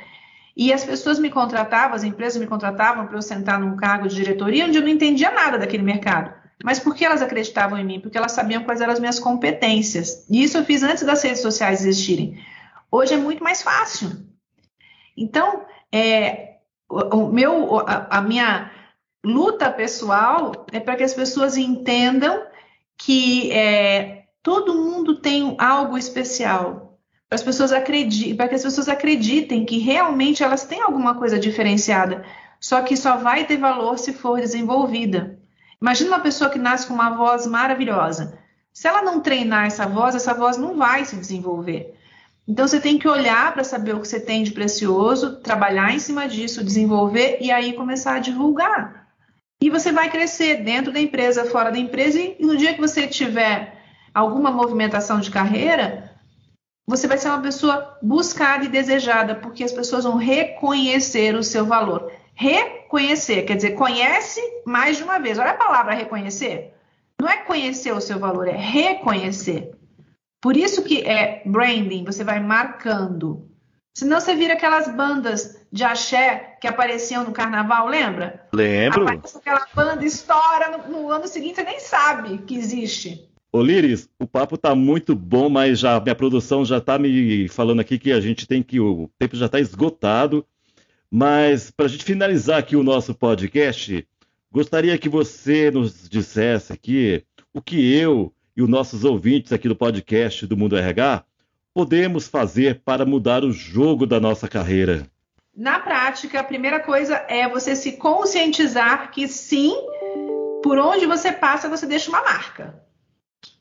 E 0.56 0.72
as 0.72 0.84
pessoas 0.84 1.18
me 1.18 1.28
contratavam, 1.28 1.96
as 1.96 2.04
empresas 2.04 2.40
me 2.40 2.46
contratavam 2.46 3.08
para 3.08 3.16
eu 3.16 3.22
sentar 3.22 3.58
num 3.58 3.74
cargo 3.74 4.06
de 4.06 4.14
diretoria 4.14 4.64
onde 4.64 4.78
eu 4.78 4.82
não 4.82 4.88
entendia 4.88 5.32
nada 5.32 5.58
daquele 5.58 5.82
mercado. 5.82 6.39
Mas 6.62 6.78
por 6.78 6.94
que 6.94 7.04
elas 7.04 7.22
acreditavam 7.22 7.78
em 7.78 7.84
mim? 7.84 8.00
Porque 8.00 8.18
elas 8.18 8.32
sabiam 8.32 8.64
quais 8.64 8.80
eram 8.80 8.92
as 8.92 9.00
minhas 9.00 9.18
competências. 9.18 10.26
E 10.28 10.42
isso 10.42 10.58
eu 10.58 10.64
fiz 10.64 10.82
antes 10.82 11.04
das 11.04 11.22
redes 11.22 11.40
sociais 11.40 11.84
existirem. 11.84 12.38
Hoje 12.90 13.14
é 13.14 13.16
muito 13.16 13.42
mais 13.42 13.62
fácil. 13.62 14.10
Então, 15.16 15.64
é, 15.92 16.56
o, 16.88 17.28
meu, 17.28 17.78
a, 17.80 18.18
a 18.18 18.20
minha 18.20 18.70
luta 19.24 19.70
pessoal 19.70 20.66
é 20.72 20.80
para 20.80 20.96
que 20.96 21.04
as 21.04 21.14
pessoas 21.14 21.56
entendam 21.56 22.42
que 22.98 23.50
é, 23.52 24.24
todo 24.42 24.74
mundo 24.74 25.20
tem 25.20 25.56
algo 25.58 25.96
especial. 25.96 26.98
Para, 27.28 27.36
as 27.36 27.42
pessoas 27.42 27.72
acreditem, 27.72 28.36
para 28.36 28.48
que 28.48 28.56
as 28.56 28.62
pessoas 28.62 28.88
acreditem 28.88 29.64
que 29.64 29.78
realmente 29.78 30.42
elas 30.42 30.64
têm 30.64 30.82
alguma 30.82 31.14
coisa 31.14 31.38
diferenciada. 31.38 32.24
Só 32.60 32.82
que 32.82 32.96
só 32.96 33.16
vai 33.16 33.46
ter 33.46 33.56
valor 33.56 33.98
se 33.98 34.12
for 34.12 34.40
desenvolvida. 34.40 35.39
Imagina 35.80 36.10
uma 36.10 36.20
pessoa 36.20 36.50
que 36.50 36.58
nasce 36.58 36.86
com 36.86 36.94
uma 36.94 37.10
voz 37.10 37.46
maravilhosa. 37.46 38.38
Se 38.72 38.86
ela 38.86 39.02
não 39.02 39.20
treinar 39.20 39.66
essa 39.66 39.86
voz, 39.86 40.14
essa 40.14 40.34
voz 40.34 40.56
não 40.56 40.76
vai 40.76 41.04
se 41.04 41.16
desenvolver. 41.16 41.96
Então 42.46 42.66
você 42.66 42.80
tem 42.80 42.98
que 42.98 43.08
olhar 43.08 43.52
para 43.52 43.64
saber 43.64 43.94
o 43.94 44.00
que 44.00 44.08
você 44.08 44.20
tem 44.20 44.42
de 44.42 44.52
precioso, 44.52 45.36
trabalhar 45.36 45.94
em 45.94 45.98
cima 45.98 46.28
disso, 46.28 46.64
desenvolver 46.64 47.38
e 47.40 47.50
aí 47.50 47.72
começar 47.72 48.14
a 48.14 48.18
divulgar. 48.18 49.08
E 49.62 49.70
você 49.70 49.92
vai 49.92 50.10
crescer 50.10 50.64
dentro 50.64 50.92
da 50.92 51.00
empresa, 51.00 51.44
fora 51.44 51.70
da 51.70 51.78
empresa, 51.78 52.18
e 52.18 52.36
no 52.40 52.56
dia 52.56 52.74
que 52.74 52.80
você 52.80 53.06
tiver 53.06 53.78
alguma 54.12 54.50
movimentação 54.50 55.20
de 55.20 55.30
carreira, 55.30 56.10
você 56.86 57.06
vai 57.06 57.18
ser 57.18 57.28
uma 57.28 57.42
pessoa 57.42 57.98
buscada 58.02 58.64
e 58.64 58.68
desejada, 58.68 59.34
porque 59.34 59.62
as 59.62 59.72
pessoas 59.72 60.04
vão 60.04 60.16
reconhecer 60.16 61.34
o 61.34 61.42
seu 61.44 61.64
valor. 61.64 62.10
Reconhecer, 62.34 63.42
quer 63.42 63.56
dizer, 63.56 63.72
conhece 63.72 64.40
mais 64.66 64.96
de 64.96 65.02
uma 65.02 65.18
vez. 65.18 65.38
Olha 65.38 65.50
a 65.50 65.56
palavra 65.56 65.94
reconhecer. 65.94 66.74
Não 67.20 67.28
é 67.28 67.38
conhecer 67.38 67.92
o 67.92 68.00
seu 68.00 68.18
valor, 68.18 68.48
é 68.48 68.56
reconhecer. 68.56 69.72
Por 70.40 70.56
isso 70.56 70.82
que 70.82 71.02
é 71.02 71.42
branding, 71.44 72.04
você 72.04 72.24
vai 72.24 72.40
marcando. 72.40 73.46
Senão 73.94 74.20
você 74.20 74.34
vira 74.34 74.54
aquelas 74.54 74.88
bandas 74.88 75.60
de 75.70 75.84
axé 75.84 76.56
que 76.60 76.66
apareciam 76.66 77.24
no 77.24 77.32
carnaval, 77.32 77.88
lembra? 77.88 78.46
Lembro. 78.52 79.02
Aparece 79.02 79.36
aquela 79.36 79.66
banda, 79.74 80.04
estoura, 80.04 80.78
no, 80.78 81.02
no 81.02 81.10
ano 81.10 81.28
seguinte 81.28 81.56
você 81.56 81.64
nem 81.64 81.80
sabe 81.80 82.38
que 82.38 82.56
existe. 82.56 83.28
Ô 83.52 83.60
Liris, 83.60 84.08
o 84.18 84.26
papo 84.26 84.56
tá 84.56 84.74
muito 84.74 85.14
bom, 85.14 85.50
mas 85.50 85.80
já 85.80 85.98
minha 86.00 86.14
produção 86.14 86.64
já 86.64 86.80
tá 86.80 86.98
me 86.98 87.48
falando 87.48 87.80
aqui 87.80 87.98
que 87.98 88.12
a 88.12 88.20
gente 88.20 88.46
tem 88.46 88.62
que 88.62 88.78
o 88.78 89.10
tempo 89.18 89.36
já 89.36 89.46
está 89.46 89.58
esgotado. 89.58 90.46
Mas 91.10 91.72
para 91.72 91.86
a 91.86 91.88
gente 91.88 92.04
finalizar 92.04 92.58
aqui 92.58 92.76
o 92.76 92.84
nosso 92.84 93.12
podcast, 93.12 94.06
gostaria 94.52 94.96
que 94.96 95.08
você 95.08 95.68
nos 95.68 96.08
dissesse 96.08 96.72
aqui 96.72 97.24
o 97.52 97.60
que 97.60 97.92
eu 97.92 98.32
e 98.56 98.62
os 98.62 98.68
nossos 98.68 99.04
ouvintes 99.04 99.52
aqui 99.52 99.68
do 99.68 99.74
podcast 99.74 100.46
do 100.46 100.56
Mundo 100.56 100.76
RH 100.76 101.24
podemos 101.74 102.28
fazer 102.28 102.82
para 102.84 103.04
mudar 103.04 103.42
o 103.42 103.50
jogo 103.50 104.06
da 104.06 104.20
nossa 104.20 104.46
carreira. 104.46 105.06
Na 105.56 105.80
prática, 105.80 106.38
a 106.38 106.44
primeira 106.44 106.78
coisa 106.78 107.16
é 107.28 107.48
você 107.48 107.74
se 107.74 107.92
conscientizar 107.92 109.10
que 109.10 109.26
sim, 109.26 109.74
por 110.62 110.78
onde 110.78 111.06
você 111.06 111.32
passa, 111.32 111.68
você 111.68 111.86
deixa 111.86 112.08
uma 112.08 112.22
marca. 112.22 112.84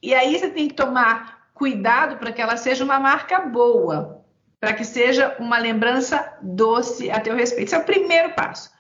E 0.04 0.14
aí 0.14 0.38
você 0.38 0.50
tem 0.50 0.68
que 0.68 0.76
tomar 0.76 1.50
cuidado 1.54 2.18
para 2.18 2.32
que 2.32 2.42
ela 2.42 2.58
seja 2.58 2.84
uma 2.84 3.00
marca 3.00 3.42
boa 3.42 4.19
para 4.60 4.74
que 4.74 4.84
seja 4.84 5.36
uma 5.40 5.58
lembrança 5.58 6.38
doce 6.42 7.10
a 7.10 7.20
teu 7.20 7.36
respeito. 7.36 7.68
Esse 7.68 7.76
é 7.76 7.80
o 7.80 7.86
primeiro 7.86 8.34
passo. 8.34 8.72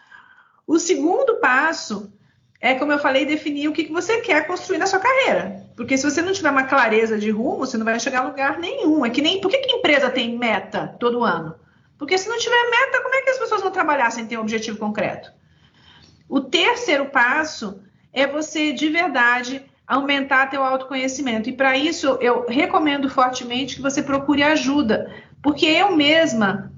O 0.67 0.77
segundo 0.77 1.35
passo 1.35 2.11
é, 2.61 2.75
como 2.75 2.91
eu 2.91 2.99
falei, 2.99 3.25
definir 3.25 3.69
o 3.69 3.71
que, 3.71 3.85
que 3.85 3.91
você 3.91 4.19
quer 4.19 4.45
construir 4.45 4.77
na 4.77 4.85
sua 4.85 4.99
carreira. 4.99 5.65
Porque 5.77 5.97
se 5.97 6.03
você 6.03 6.21
não 6.21 6.33
tiver 6.33 6.51
uma 6.51 6.65
clareza 6.65 7.17
de 7.17 7.29
rumo, 7.29 7.59
você 7.59 7.77
não 7.77 7.85
vai 7.85 7.97
chegar 7.99 8.19
a 8.19 8.27
lugar 8.27 8.59
nenhum. 8.59 9.05
É 9.05 9.09
que 9.09 9.21
nem. 9.21 9.39
Por 9.39 9.49
que, 9.49 9.55
a 9.55 9.77
empresa 9.77 10.09
tem 10.09 10.37
meta 10.37 10.87
todo 10.99 11.23
ano? 11.23 11.55
Porque 11.97 12.17
se 12.17 12.27
não 12.27 12.37
tiver 12.37 12.69
meta, 12.69 13.01
como 13.01 13.15
é 13.15 13.21
que 13.21 13.29
as 13.29 13.37
pessoas 13.37 13.61
vão 13.61 13.71
trabalhar 13.71 14.09
sem 14.11 14.25
ter 14.25 14.37
um 14.37 14.41
objetivo 14.41 14.77
concreto? 14.77 15.31
O 16.27 16.41
terceiro 16.41 17.05
passo 17.05 17.81
é 18.11 18.27
você 18.27 18.73
de 18.73 18.89
verdade 18.89 19.65
aumentar 19.87 20.49
teu 20.49 20.63
autoconhecimento. 20.63 21.49
E 21.49 21.53
para 21.53 21.77
isso 21.77 22.17
eu 22.21 22.45
recomendo 22.45 23.09
fortemente 23.09 23.77
que 23.77 23.81
você 23.81 24.03
procure 24.03 24.43
ajuda, 24.43 25.11
porque 25.41 25.65
eu 25.65 25.95
mesma, 25.95 26.71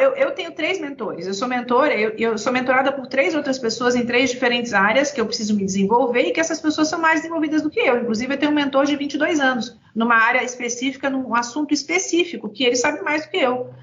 eu, 0.00 0.12
eu 0.12 0.30
tenho 0.32 0.52
três 0.52 0.80
mentores. 0.80 1.26
Eu 1.26 1.34
sou 1.34 1.48
mentora, 1.48 1.94
eu, 1.94 2.10
eu, 2.16 2.38
sou 2.38 2.52
mentorada 2.52 2.92
por 2.92 3.06
três 3.06 3.34
outras 3.34 3.58
pessoas 3.58 3.96
em 3.96 4.06
três 4.06 4.30
diferentes 4.30 4.72
áreas 4.72 5.10
que 5.10 5.20
eu 5.20 5.26
preciso 5.26 5.56
me 5.56 5.64
desenvolver 5.64 6.22
e 6.22 6.32
que 6.32 6.40
essas 6.40 6.60
pessoas 6.60 6.88
são 6.88 7.00
mais 7.00 7.20
desenvolvidas 7.20 7.62
do 7.62 7.70
que 7.70 7.80
eu. 7.80 8.00
Inclusive, 8.00 8.34
eu 8.34 8.38
tenho 8.38 8.52
um 8.52 8.54
mentor 8.54 8.86
de 8.86 8.94
22 8.94 9.40
anos, 9.40 9.76
numa 9.94 10.14
área 10.14 10.44
específica, 10.44 11.10
num 11.10 11.34
assunto 11.34 11.74
específico, 11.74 12.48
que 12.48 12.64
ele 12.64 12.76
sabe 12.76 13.02
mais 13.02 13.24
do 13.24 13.30
que 13.30 13.38
eu. 13.38 13.74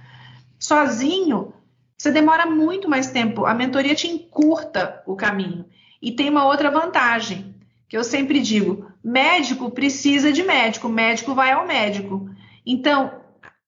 Sozinho, 0.58 1.54
você 1.98 2.12
demora 2.12 2.46
muito 2.46 2.90
mais 2.90 3.12
tempo. 3.12 3.46
A 3.46 3.54
mentoria 3.54 3.94
te 3.94 4.08
encurta 4.08 5.04
o 5.06 5.16
caminho. 5.16 5.66
E 6.02 6.12
tem 6.12 6.30
uma 6.30 6.46
outra 6.46 6.72
vantagem, 6.72 7.54
que 7.90 7.98
eu 7.98 8.04
sempre 8.04 8.40
digo: 8.40 8.88
médico 9.04 9.70
precisa 9.70 10.32
de 10.32 10.42
médico, 10.42 10.88
médico 10.88 11.36
vai 11.36 11.52
ao 11.52 11.68
médico. 11.68 12.30
Então, 12.66 13.21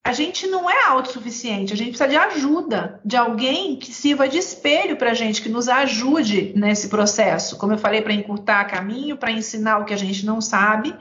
a 0.06 0.12
gente 0.12 0.48
não 0.48 0.70
é 0.70 0.88
autossuficiente, 0.88 1.72
a 1.72 1.78
gente 1.78 1.98
precisa 1.98 2.10
de 2.10 2.18
ajuda, 2.18 3.00
de 3.06 3.16
alguém 3.16 3.78
que 3.78 3.94
sirva 3.94 4.28
de 4.28 4.38
espelho 4.38 4.98
para 4.98 5.12
a 5.12 5.14
gente, 5.14 5.42
que 5.42 5.48
nos 5.48 5.70
ajude 5.70 6.52
nesse 6.58 6.90
processo. 6.90 7.58
Como 7.58 7.72
eu 7.72 7.78
falei, 7.78 8.02
para 8.02 8.14
encurtar 8.14 8.66
caminho, 8.66 9.16
para 9.16 9.32
ensinar 9.32 9.80
o 9.80 9.86
que 9.86 9.94
a 9.94 9.98
gente 9.98 10.26
não 10.26 10.42
sabe. 10.42 10.94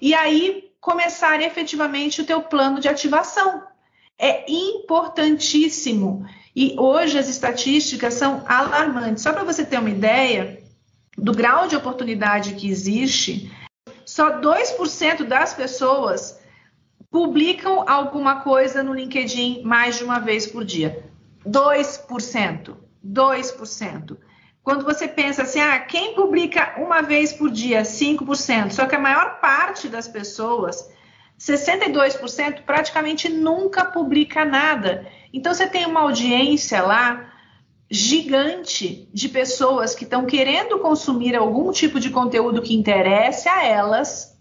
E 0.00 0.14
aí 0.14 0.70
começar 0.80 1.42
efetivamente 1.42 2.22
o 2.22 2.24
teu 2.24 2.40
plano 2.40 2.80
de 2.80 2.88
ativação. 2.88 3.62
É 4.18 4.50
importantíssimo. 4.50 6.26
E 6.56 6.74
hoje 6.78 7.18
as 7.18 7.28
estatísticas 7.28 8.14
são 8.14 8.42
alarmantes. 8.48 9.22
Só 9.22 9.34
para 9.34 9.44
você 9.44 9.66
ter 9.66 9.78
uma 9.78 9.90
ideia 9.90 10.62
do 11.16 11.32
grau 11.32 11.68
de 11.68 11.76
oportunidade 11.76 12.54
que 12.54 12.70
existe, 12.70 13.52
só 14.06 14.40
2% 14.40 15.24
das 15.24 15.52
pessoas 15.52 16.37
publicam 17.10 17.88
alguma 17.88 18.40
coisa 18.40 18.82
no 18.82 18.94
LinkedIn 18.94 19.62
mais 19.64 19.96
de 19.96 20.04
uma 20.04 20.18
vez 20.18 20.46
por 20.46 20.64
dia. 20.64 21.04
2%. 21.46 22.76
2%. 23.04 24.16
Quando 24.62 24.84
você 24.84 25.08
pensa 25.08 25.42
assim, 25.42 25.60
ah, 25.60 25.78
quem 25.78 26.14
publica 26.14 26.74
uma 26.78 27.00
vez 27.00 27.32
por 27.32 27.50
dia? 27.50 27.82
5%. 27.82 28.70
Só 28.72 28.86
que 28.86 28.94
a 28.94 29.00
maior 29.00 29.40
parte 29.40 29.88
das 29.88 30.06
pessoas, 30.06 30.90
62%, 31.38 32.62
praticamente 32.66 33.28
nunca 33.30 33.84
publica 33.86 34.44
nada. 34.44 35.06
Então 35.32 35.54
você 35.54 35.66
tem 35.66 35.86
uma 35.86 36.00
audiência 36.00 36.82
lá 36.82 37.32
gigante 37.90 39.08
de 39.14 39.30
pessoas 39.30 39.94
que 39.94 40.04
estão 40.04 40.26
querendo 40.26 40.78
consumir 40.80 41.34
algum 41.34 41.72
tipo 41.72 41.98
de 41.98 42.10
conteúdo 42.10 42.60
que 42.60 42.74
interesse 42.74 43.48
a 43.48 43.64
elas, 43.64 44.38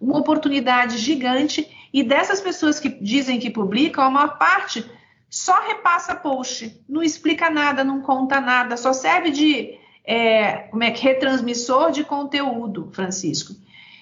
uma 0.00 0.18
oportunidade 0.18 0.96
gigante 0.96 1.75
e 1.92 2.02
dessas 2.02 2.40
pessoas 2.40 2.80
que 2.80 2.88
dizem 2.88 3.38
que 3.38 3.50
publicam, 3.50 4.04
a 4.04 4.10
maior 4.10 4.38
parte 4.38 4.84
só 5.28 5.66
repassa 5.66 6.14
post, 6.14 6.82
não 6.88 7.02
explica 7.02 7.50
nada, 7.50 7.84
não 7.84 8.00
conta 8.00 8.40
nada, 8.40 8.76
só 8.76 8.92
serve 8.92 9.30
de 9.30 9.78
é, 10.04 10.68
como 10.70 10.84
é 10.84 10.90
que 10.90 11.02
retransmissor 11.02 11.90
de 11.90 12.04
conteúdo, 12.04 12.88
Francisco. 12.92 13.54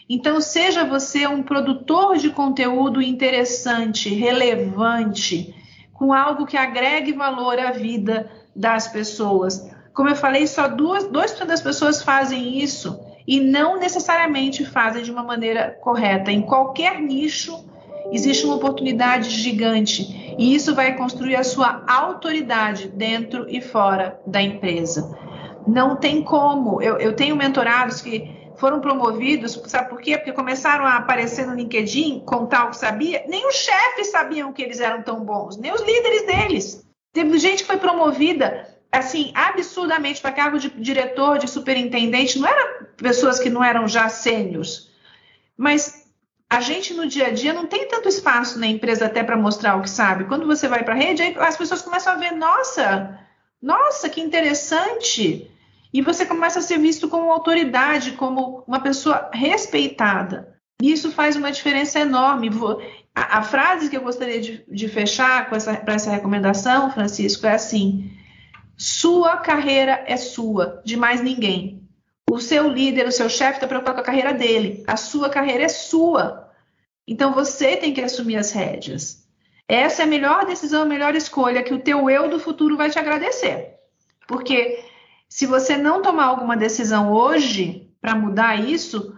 Então, 0.08 0.40
seja 0.40 0.84
você 0.84 1.26
um 1.26 1.42
produtor 1.42 2.18
de 2.18 2.28
conteúdo 2.28 3.00
interessante, 3.00 4.10
relevante, 4.10 5.54
com 5.94 6.12
algo 6.12 6.44
que 6.44 6.58
agregue 6.58 7.12
valor 7.12 7.58
à 7.58 7.70
vida 7.70 8.30
das 8.54 8.86
pessoas. 8.86 9.70
Como 9.94 10.10
eu 10.10 10.16
falei, 10.16 10.46
só 10.46 10.68
duas, 10.68 11.04
2% 11.04 11.46
das 11.46 11.62
pessoas 11.62 12.02
fazem 12.02 12.58
isso 12.58 13.00
e 13.26 13.40
não 13.40 13.78
necessariamente 13.78 14.66
fazem 14.66 15.02
de 15.02 15.10
uma 15.10 15.22
maneira 15.22 15.70
correta. 15.80 16.30
Em 16.30 16.42
qualquer 16.42 17.00
nicho 17.00 17.64
existe 18.14 18.44
uma 18.44 18.56
oportunidade 18.56 19.30
gigante 19.30 20.34
e 20.38 20.54
isso 20.54 20.74
vai 20.74 20.96
construir 20.96 21.36
a 21.36 21.44
sua 21.44 21.84
autoridade 21.86 22.88
dentro 22.88 23.46
e 23.48 23.60
fora 23.60 24.20
da 24.26 24.40
empresa. 24.40 25.16
Não 25.66 25.96
tem 25.96 26.22
como. 26.22 26.80
Eu, 26.82 26.98
eu 26.98 27.14
tenho 27.14 27.36
mentorados 27.36 28.00
que 28.00 28.30
foram 28.56 28.80
promovidos, 28.80 29.60
sabe 29.66 29.88
por 29.88 30.00
quê? 30.00 30.16
Porque 30.16 30.32
começaram 30.32 30.84
a 30.84 30.96
aparecer 30.96 31.46
no 31.46 31.54
LinkedIn, 31.54 32.20
contar 32.20 32.66
o 32.66 32.70
que 32.70 32.76
sabia. 32.76 33.24
Nem 33.28 33.46
os 33.48 33.56
chefes 33.56 34.10
sabiam 34.10 34.52
que 34.52 34.62
eles 34.62 34.80
eram 34.80 35.02
tão 35.02 35.24
bons, 35.24 35.56
nem 35.56 35.72
os 35.72 35.80
líderes 35.80 36.26
deles. 36.26 36.86
Teve 37.12 37.38
gente 37.38 37.62
que 37.62 37.66
foi 37.66 37.78
promovida 37.78 38.74
assim, 38.92 39.32
absurdamente 39.34 40.20
para 40.20 40.30
cargo 40.30 40.58
de 40.58 40.70
diretor, 40.70 41.38
de 41.38 41.48
superintendente, 41.48 42.38
não 42.38 42.48
eram 42.48 42.86
pessoas 42.96 43.40
que 43.40 43.50
não 43.50 43.62
eram 43.62 43.88
já 43.88 44.08
sênios. 44.08 44.90
Mas 45.56 46.03
a 46.54 46.60
gente 46.60 46.94
no 46.94 47.06
dia 47.06 47.26
a 47.26 47.30
dia 47.30 47.52
não 47.52 47.66
tem 47.66 47.88
tanto 47.88 48.08
espaço 48.08 48.60
na 48.60 48.66
empresa 48.66 49.06
até 49.06 49.24
para 49.24 49.36
mostrar 49.36 49.76
o 49.76 49.82
que 49.82 49.90
sabe. 49.90 50.24
Quando 50.24 50.46
você 50.46 50.68
vai 50.68 50.84
para 50.84 50.94
a 50.94 50.96
rede, 50.96 51.22
as 51.38 51.56
pessoas 51.56 51.82
começam 51.82 52.12
a 52.12 52.16
ver, 52.16 52.30
nossa, 52.30 53.18
nossa, 53.60 54.08
que 54.08 54.20
interessante. 54.20 55.50
E 55.92 56.00
você 56.00 56.24
começa 56.24 56.60
a 56.60 56.62
ser 56.62 56.78
visto 56.78 57.08
como 57.08 57.32
autoridade, 57.32 58.12
como 58.12 58.62
uma 58.68 58.78
pessoa 58.78 59.30
respeitada. 59.32 60.54
Isso 60.80 61.10
faz 61.10 61.34
uma 61.34 61.50
diferença 61.50 61.98
enorme. 61.98 62.50
A, 63.12 63.38
a 63.38 63.42
frase 63.42 63.88
que 63.88 63.96
eu 63.96 64.02
gostaria 64.02 64.40
de, 64.40 64.64
de 64.68 64.88
fechar 64.88 65.48
para 65.48 65.56
essa, 65.56 65.82
essa 65.86 66.10
recomendação, 66.10 66.90
Francisco, 66.92 67.46
é 67.46 67.54
assim: 67.54 68.12
sua 68.76 69.38
carreira 69.38 70.04
é 70.06 70.16
sua, 70.16 70.80
de 70.84 70.96
mais 70.96 71.20
ninguém. 71.20 71.82
O 72.30 72.38
seu 72.38 72.68
líder, 72.68 73.06
o 73.06 73.12
seu 73.12 73.28
chefe 73.28 73.54
está 73.54 73.66
preocupado 73.66 73.96
com 73.96 74.02
a 74.02 74.06
carreira 74.06 74.32
dele. 74.32 74.84
A 74.86 74.96
sua 74.96 75.28
carreira 75.28 75.64
é 75.64 75.68
sua. 75.68 76.43
Então 77.06 77.34
você 77.34 77.76
tem 77.76 77.92
que 77.92 78.00
assumir 78.00 78.36
as 78.36 78.52
rédeas. 78.52 79.24
Essa 79.68 80.02
é 80.02 80.04
a 80.04 80.08
melhor 80.08 80.44
decisão, 80.46 80.82
a 80.82 80.86
melhor 80.86 81.14
escolha 81.14 81.62
que 81.62 81.72
o 81.72 81.78
teu 81.78 82.08
eu 82.10 82.28
do 82.28 82.38
futuro 82.38 82.76
vai 82.76 82.90
te 82.90 82.98
agradecer. 82.98 83.74
Porque 84.26 84.84
se 85.28 85.46
você 85.46 85.76
não 85.76 86.02
tomar 86.02 86.26
alguma 86.26 86.56
decisão 86.56 87.12
hoje 87.12 87.90
para 88.00 88.14
mudar 88.14 88.62
isso, 88.62 89.16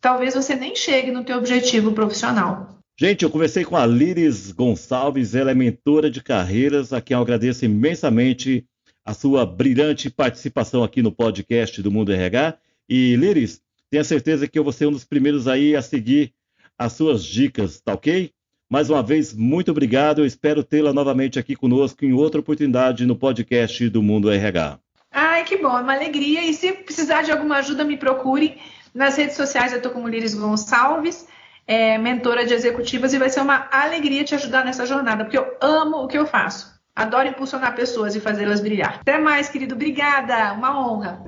talvez 0.00 0.34
você 0.34 0.54
nem 0.54 0.74
chegue 0.74 1.10
no 1.10 1.24
teu 1.24 1.38
objetivo 1.38 1.92
profissional. 1.92 2.80
Gente, 2.98 3.24
eu 3.24 3.30
conversei 3.30 3.64
com 3.64 3.76
a 3.76 3.86
Liris 3.86 4.52
Gonçalves, 4.52 5.34
ela 5.34 5.50
é 5.50 5.54
mentora 5.54 6.10
de 6.10 6.22
carreiras, 6.22 6.92
a 6.92 7.00
quem 7.00 7.16
eu 7.16 7.22
agradeço 7.22 7.64
imensamente 7.64 8.66
a 9.04 9.14
sua 9.14 9.46
brilhante 9.46 10.10
participação 10.10 10.84
aqui 10.84 11.02
no 11.02 11.10
podcast 11.10 11.80
do 11.82 11.90
Mundo 11.90 12.12
RH. 12.12 12.58
E 12.88 13.16
Liris, 13.16 13.60
tenha 13.90 14.04
certeza 14.04 14.46
que 14.46 14.58
eu 14.58 14.62
vou 14.62 14.72
ser 14.72 14.86
um 14.86 14.92
dos 14.92 15.04
primeiros 15.04 15.48
aí 15.48 15.74
a 15.74 15.80
seguir 15.80 16.33
as 16.78 16.92
suas 16.92 17.24
dicas, 17.24 17.80
tá 17.80 17.94
ok? 17.94 18.30
Mais 18.68 18.90
uma 18.90 19.02
vez, 19.02 19.32
muito 19.32 19.70
obrigado. 19.70 20.20
Eu 20.20 20.26
espero 20.26 20.64
tê-la 20.64 20.92
novamente 20.92 21.38
aqui 21.38 21.54
conosco 21.54 22.04
em 22.04 22.12
outra 22.12 22.40
oportunidade 22.40 23.06
no 23.06 23.14
podcast 23.14 23.88
do 23.88 24.02
Mundo 24.02 24.30
RH. 24.30 24.78
Ai, 25.12 25.44
que 25.44 25.58
bom, 25.58 25.78
é 25.78 25.82
uma 25.82 25.94
alegria. 25.94 26.42
E 26.44 26.52
se 26.52 26.72
precisar 26.72 27.22
de 27.22 27.30
alguma 27.30 27.58
ajuda, 27.58 27.84
me 27.84 27.96
procure. 27.96 28.58
Nas 28.92 29.16
redes 29.16 29.36
sociais 29.36 29.72
eu 29.72 29.78
estou 29.78 29.92
como 29.92 30.08
Liris 30.08 30.34
Gonçalves, 30.34 31.26
é, 31.66 31.98
mentora 31.98 32.46
de 32.46 32.54
executivas, 32.54 33.12
e 33.12 33.18
vai 33.18 33.28
ser 33.28 33.40
uma 33.40 33.68
alegria 33.70 34.24
te 34.24 34.34
ajudar 34.34 34.64
nessa 34.64 34.86
jornada, 34.86 35.24
porque 35.24 35.38
eu 35.38 35.56
amo 35.60 35.98
o 35.98 36.08
que 36.08 36.18
eu 36.18 36.26
faço. 36.26 36.74
Adoro 36.96 37.28
impulsionar 37.28 37.74
pessoas 37.74 38.14
e 38.14 38.20
fazê-las 38.20 38.60
brilhar. 38.60 38.98
Até 39.00 39.18
mais, 39.18 39.48
querido. 39.48 39.74
Obrigada. 39.74 40.52
Uma 40.52 40.78
honra. 40.80 41.24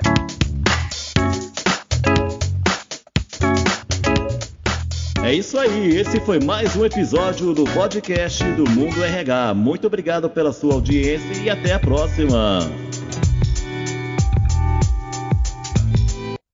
É 5.26 5.34
isso 5.34 5.58
aí, 5.58 5.88
esse 5.88 6.20
foi 6.20 6.38
mais 6.38 6.76
um 6.76 6.84
episódio 6.84 7.52
do 7.52 7.64
podcast 7.64 8.44
do 8.52 8.62
Mundo 8.70 9.02
RH. 9.02 9.54
Muito 9.54 9.88
obrigado 9.88 10.30
pela 10.30 10.52
sua 10.52 10.74
audiência 10.74 11.42
e 11.42 11.50
até 11.50 11.72
a 11.72 11.80
próxima. 11.80 12.60